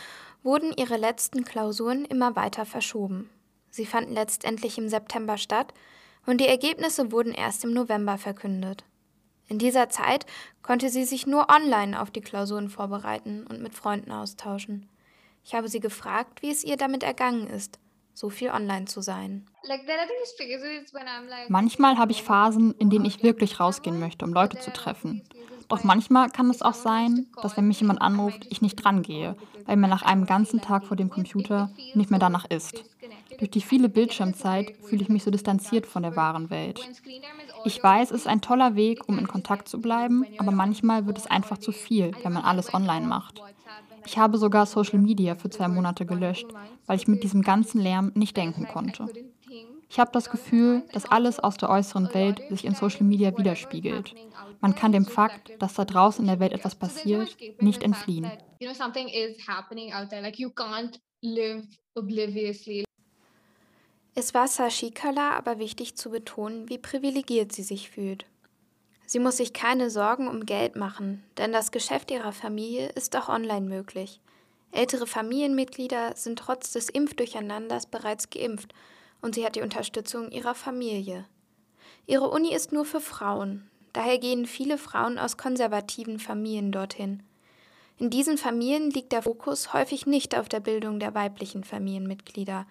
[0.43, 3.28] wurden ihre letzten Klausuren immer weiter verschoben.
[3.71, 5.73] Sie fanden letztendlich im September statt
[6.27, 8.85] und die Ergebnisse wurden erst im November verkündet.
[9.49, 10.27] In dieser Zeit
[10.62, 14.89] konnte sie sich nur online auf die Klausuren vorbereiten und mit Freunden austauschen.
[15.45, 17.81] Ich habe sie gefragt, wie es ihr damit ergangen ist,
[18.14, 19.50] so viel online zu sein.
[21.49, 25.23] Manchmal habe ich Phasen, in denen ich wirklich rausgehen möchte, um Leute zu treffen.
[25.69, 29.37] Doch manchmal kann es auch sein, dass wenn mich jemand anruft, ich nicht drangehe,
[29.67, 32.85] weil mir nach einem ganzen Tag vor dem Computer nicht mehr danach ist.
[33.39, 36.81] Durch die viele Bildschirmzeit fühle ich mich so distanziert von der wahren Welt.
[37.65, 41.19] Ich weiß, es ist ein toller Weg, um in Kontakt zu bleiben, aber manchmal wird
[41.19, 43.41] es einfach zu viel, wenn man alles online macht.
[44.07, 46.47] Ich habe sogar Social Media für zwei Monate gelöscht,
[46.87, 49.07] weil ich mit diesem ganzen Lärm nicht denken konnte.
[49.91, 54.14] Ich habe das Gefühl, dass alles aus der äußeren Welt sich in Social Media widerspiegelt.
[54.61, 58.30] Man kann dem Fakt, dass da draußen in der Welt etwas passiert, nicht entfliehen.
[64.14, 68.26] Es war Sashikala aber wichtig zu betonen, wie privilegiert sie sich fühlt.
[69.07, 73.28] Sie muss sich keine Sorgen um Geld machen, denn das Geschäft ihrer Familie ist auch
[73.28, 74.20] online möglich.
[74.70, 78.72] Ältere Familienmitglieder sind trotz des Impfdurcheinanders bereits geimpft
[79.23, 81.27] und sie hat die Unterstützung ihrer Familie.
[82.07, 87.23] Ihre Uni ist nur für Frauen, daher gehen viele Frauen aus konservativen Familien dorthin.
[87.99, 92.66] In diesen Familien liegt der Fokus häufig nicht auf der Bildung der weiblichen Familienmitglieder.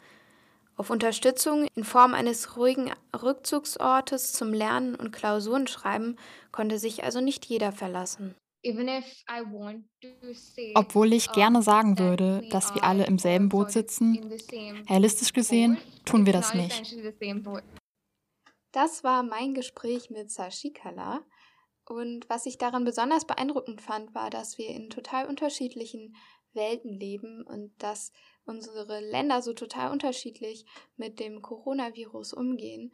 [0.76, 2.92] Auf Unterstützung in Form eines ruhigen
[3.22, 6.18] Rückzugsortes zum Lernen und Klausurenschreiben
[6.52, 8.34] konnte sich also nicht jeder verlassen.
[10.76, 14.20] Obwohl ich gerne sagen würde, dass wir alle im selben Boot sitzen,
[14.90, 16.96] realistisch gesehen tun wir das nicht.
[18.72, 21.22] Das war mein Gespräch mit Sashikala.
[21.86, 26.16] Und was ich daran besonders beeindruckend fand, war, dass wir in total unterschiedlichen
[26.54, 28.12] Welten leben und dass
[28.46, 30.66] unsere Länder so total unterschiedlich
[30.98, 32.92] mit dem Coronavirus umgehen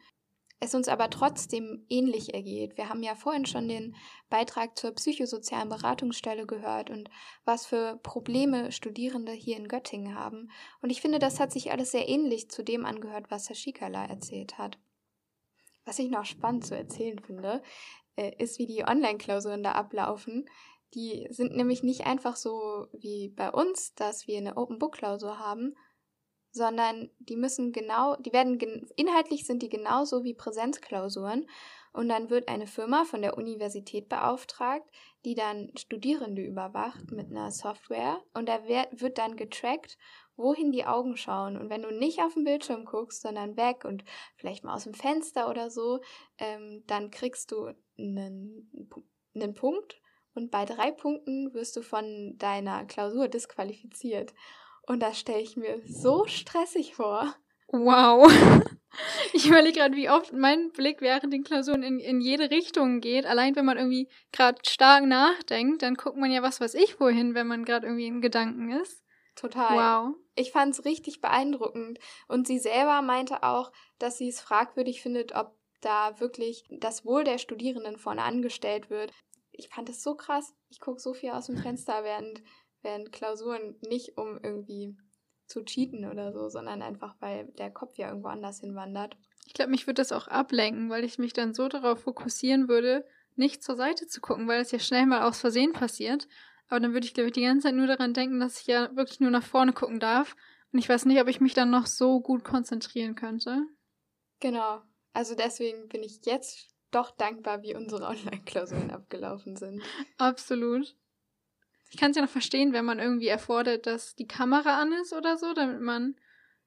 [0.58, 2.76] es uns aber trotzdem ähnlich ergeht.
[2.76, 3.94] Wir haben ja vorhin schon den
[4.30, 7.10] Beitrag zur psychosozialen Beratungsstelle gehört und
[7.44, 10.50] was für Probleme Studierende hier in Göttingen haben.
[10.80, 14.06] Und ich finde, das hat sich alles sehr ähnlich zu dem angehört, was Herr Schikala
[14.06, 14.78] erzählt hat.
[15.84, 17.62] Was ich noch spannend zu erzählen finde,
[18.16, 20.48] äh, ist, wie die Online-Klausuren da ablaufen.
[20.94, 25.76] Die sind nämlich nicht einfach so wie bei uns, dass wir eine Open-Book-Klausur haben,
[26.56, 28.58] sondern die müssen genau, die werden
[28.96, 31.46] inhaltlich sind die genauso wie Präsenzklausuren
[31.92, 34.88] und dann wird eine Firma von der Universität beauftragt,
[35.24, 39.96] die dann Studierende überwacht mit einer Software und da wird dann getrackt,
[40.36, 41.56] wohin die Augen schauen.
[41.56, 44.04] Und wenn du nicht auf den Bildschirm guckst, sondern weg und
[44.36, 46.00] vielleicht mal aus dem Fenster oder so,
[46.38, 48.70] ähm, dann kriegst du einen,
[49.34, 50.00] einen Punkt
[50.34, 54.34] und bei drei Punkten wirst du von deiner Klausur disqualifiziert.
[54.86, 57.34] Und das stelle ich mir so stressig vor.
[57.68, 58.30] Wow.
[59.34, 63.26] Ich überlege gerade, wie oft mein Blick während den Klausuren in, in jede Richtung geht.
[63.26, 67.34] Allein wenn man irgendwie gerade stark nachdenkt, dann guckt man ja was weiß ich wohin,
[67.34, 69.04] wenn man gerade irgendwie in Gedanken ist.
[69.34, 69.76] Total.
[69.76, 70.16] Wow.
[70.34, 71.98] Ich fand es richtig beeindruckend.
[72.26, 77.22] Und sie selber meinte auch, dass sie es fragwürdig findet, ob da wirklich das Wohl
[77.22, 79.12] der Studierenden vorne angestellt wird.
[79.52, 80.54] Ich fand es so krass.
[80.70, 82.42] Ich gucke so viel aus dem Fenster während,
[82.86, 84.96] während Klausuren, nicht um irgendwie
[85.46, 89.16] zu cheaten oder so, sondern einfach, weil der Kopf ja irgendwo anders hinwandert.
[89.46, 93.04] Ich glaube, mich würde das auch ablenken, weil ich mich dann so darauf fokussieren würde,
[93.34, 96.26] nicht zur Seite zu gucken, weil es ja schnell mal aus Versehen passiert.
[96.68, 98.94] Aber dann würde ich, glaube ich, die ganze Zeit nur daran denken, dass ich ja
[98.96, 100.34] wirklich nur nach vorne gucken darf.
[100.72, 103.62] Und ich weiß nicht, ob ich mich dann noch so gut konzentrieren könnte.
[104.40, 104.82] Genau.
[105.12, 109.82] Also deswegen bin ich jetzt doch dankbar, wie unsere Online-Klausuren abgelaufen sind.
[110.18, 110.96] Absolut.
[111.90, 115.12] Ich kann es ja noch verstehen, wenn man irgendwie erfordert, dass die Kamera an ist
[115.12, 116.16] oder so, damit man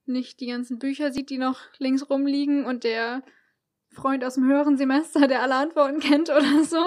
[0.05, 3.23] nicht die ganzen Bücher sieht, die noch links rumliegen und der
[3.91, 6.83] Freund aus dem höheren Semester, der alle Antworten kennt oder so.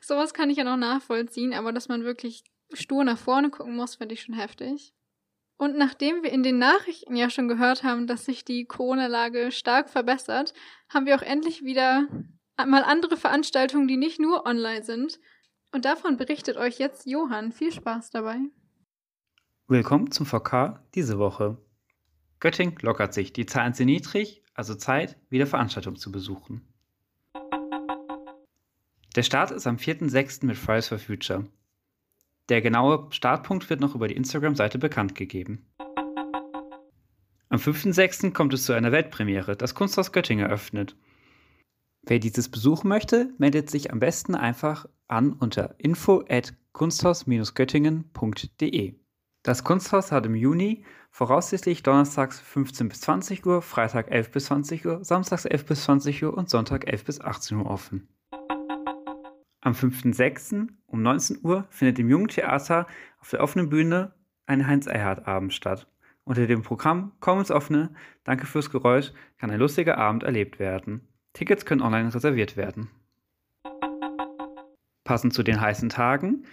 [0.00, 3.96] Sowas kann ich ja noch nachvollziehen, aber dass man wirklich stur nach vorne gucken muss,
[3.96, 4.92] finde ich schon heftig.
[5.58, 9.88] Und nachdem wir in den Nachrichten ja schon gehört haben, dass sich die Corona-Lage stark
[9.88, 10.52] verbessert,
[10.88, 12.08] haben wir auch endlich wieder
[12.66, 15.18] mal andere Veranstaltungen, die nicht nur online sind.
[15.76, 17.52] Und davon berichtet euch jetzt Johann.
[17.52, 18.38] Viel Spaß dabei.
[19.68, 21.58] Willkommen zum VK diese Woche.
[22.40, 23.34] Göttingen lockert sich.
[23.34, 26.66] Die Zahlen sind niedrig, also Zeit, wieder Veranstaltungen zu besuchen.
[29.16, 30.46] Der Start ist am 4.6.
[30.46, 31.44] mit Fridays for Future.
[32.48, 35.66] Der genaue Startpunkt wird noch über die Instagram-Seite bekannt gegeben.
[37.50, 38.32] Am 5.6.
[38.32, 39.58] kommt es zu einer Weltpremiere.
[39.58, 40.96] Das Kunsthaus Göttingen eröffnet.
[42.08, 48.94] Wer dieses besuchen möchte, meldet sich am besten einfach an unter info at kunsthaus-göttingen.de.
[49.42, 54.86] Das Kunsthaus hat im Juni voraussichtlich donnerstags 15 bis 20 Uhr, Freitag 11 bis 20
[54.86, 58.06] Uhr, samstags 11 bis 20 Uhr und Sonntag 11 bis 18 Uhr offen.
[59.60, 60.68] Am 5.6.
[60.86, 62.86] um 19 Uhr findet im Jungen Theater
[63.20, 64.14] auf der offenen Bühne
[64.46, 65.88] ein Heinz-Erhardt-Abend statt.
[66.22, 71.08] Unter dem Programm Komm ins Offene, Danke fürs Geräusch kann ein lustiger Abend erlebt werden.
[71.36, 72.88] Tickets können online reserviert werden.
[75.04, 76.46] Passend zu den heißen Tagen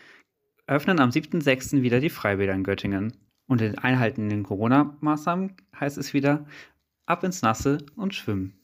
[0.68, 1.84] öffnen am 7.6.
[1.84, 3.14] wieder die Freibäder in Göttingen.
[3.48, 6.46] Unter den einhaltenden Corona-Maßnahmen heißt es wieder
[7.06, 8.60] ab ins Nasse und schwimmen.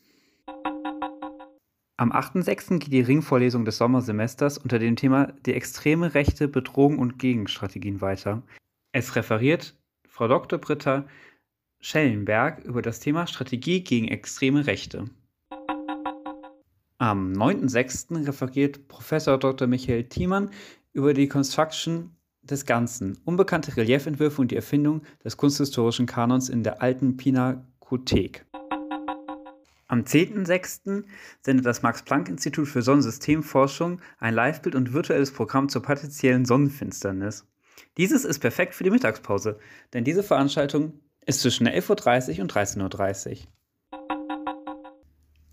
[1.95, 2.79] Am 8.6.
[2.79, 8.43] geht die Ringvorlesung des Sommersemesters unter dem Thema Die extreme Rechte, Bedrohung und Gegenstrategien weiter.
[8.91, 9.73] Es referiert
[10.05, 10.59] Frau Dr.
[10.59, 11.07] Britta
[11.79, 15.09] Schellenberg über das Thema Strategie gegen extreme Rechte.
[17.01, 18.27] Am 9.6.
[18.27, 19.69] referiert Professor Dr.
[19.69, 20.49] Michael Thiemann
[20.91, 26.81] über die Construction des Ganzen, unbekannte Reliefentwürfe und die Erfindung des kunsthistorischen Kanons in der
[26.81, 28.45] alten Pinakothek.
[29.87, 31.05] Am 10.06.
[31.39, 37.45] sendet das Max-Planck-Institut für Sonnensystemforschung ein Livebild und virtuelles Programm zur partiellen Sonnenfinsternis.
[37.95, 39.57] Dieses ist perfekt für die Mittagspause,
[39.93, 43.37] denn diese Veranstaltung ist zwischen 11.30 Uhr und 13.30 Uhr.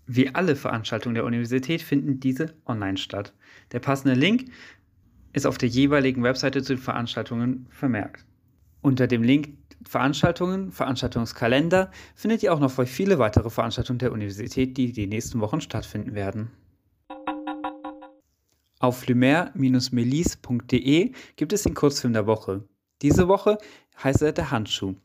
[0.07, 3.33] Wie alle Veranstaltungen der Universität finden diese online statt.
[3.73, 4.45] Der passende Link
[5.33, 8.25] ist auf der jeweiligen Webseite zu den Veranstaltungen vermerkt.
[8.81, 9.49] Unter dem Link
[9.85, 15.61] Veranstaltungen, Veranstaltungskalender findet ihr auch noch viele weitere Veranstaltungen der Universität, die die nächsten Wochen
[15.61, 16.51] stattfinden werden.
[18.79, 22.63] Auf lumer-melis.de gibt es den Kurzfilm der Woche.
[23.01, 23.57] Diese Woche
[24.01, 24.95] heißt er Der Handschuh.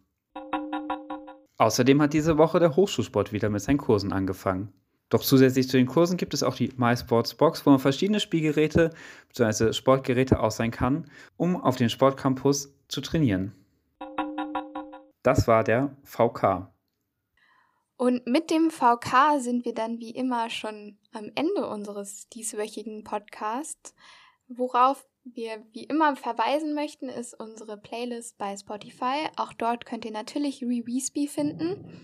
[1.59, 4.73] Außerdem hat diese Woche der Hochschulsport wieder mit seinen Kursen angefangen.
[5.13, 8.95] Doch zusätzlich zu den Kursen gibt es auch die MySports Box, wo man verschiedene Spielgeräte
[9.29, 9.75] bzw.
[9.75, 13.53] Sportgeräte ausleihen kann, um auf dem Sportcampus zu trainieren.
[15.23, 16.73] Das war der VK.
[17.99, 23.95] Und mit dem VK sind wir dann wie immer schon am Ende unseres dieswöchigen Podcasts.
[24.49, 29.29] Worauf wir wie immer verweisen möchten, ist unsere Playlist bei Spotify.
[29.37, 32.01] Auch dort könnt ihr natürlich Reweesby finden.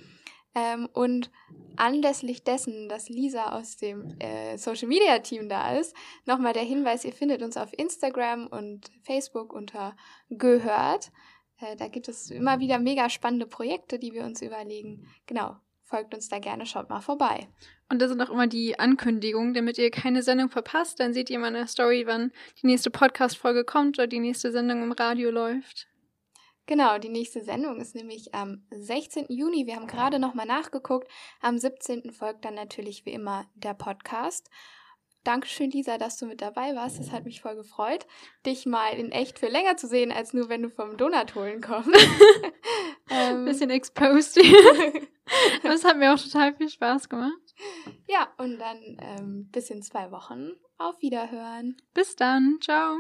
[0.59, 1.31] Ähm, und
[1.77, 5.95] anlässlich dessen, dass Lisa aus dem äh, Social Media Team da ist,
[6.27, 9.95] nochmal der Hinweis, ihr findet uns auf Instagram und Facebook unter
[10.31, 11.13] Gehört.
[11.61, 15.07] Äh, da gibt es immer wieder mega spannende Projekte, die wir uns überlegen.
[15.27, 17.47] Genau, folgt uns da gerne, schaut mal vorbei.
[17.89, 21.01] Und da sind auch immer die Ankündigungen, damit ihr keine Sendung verpasst.
[21.01, 24.83] Dann seht ihr in der Story, wann die nächste Podcast-Folge kommt oder die nächste Sendung
[24.83, 25.89] im Radio läuft.
[26.69, 29.25] Genau, die nächste Sendung ist nämlich am 16.
[29.31, 29.67] Juni.
[29.67, 31.09] Wir haben gerade nochmal nachgeguckt.
[31.41, 32.13] Am 17.
[32.13, 34.51] folgt dann natürlich wie immer der Podcast.
[35.25, 36.99] Dankeschön, Lisa, dass du mit dabei warst.
[36.99, 38.07] Das hat mich voll gefreut,
[38.45, 41.63] dich mal in echt für länger zu sehen, als nur wenn du vom Donut holen
[41.63, 41.91] kommst.
[43.11, 43.47] ähm.
[43.47, 44.37] Bisschen exposed.
[45.63, 47.55] das hat mir auch total viel Spaß gemacht.
[48.07, 50.51] Ja, und dann ähm, bis in zwei Wochen.
[50.77, 51.79] Auf Wiederhören.
[51.95, 52.59] Bis dann.
[52.61, 52.99] Ciao.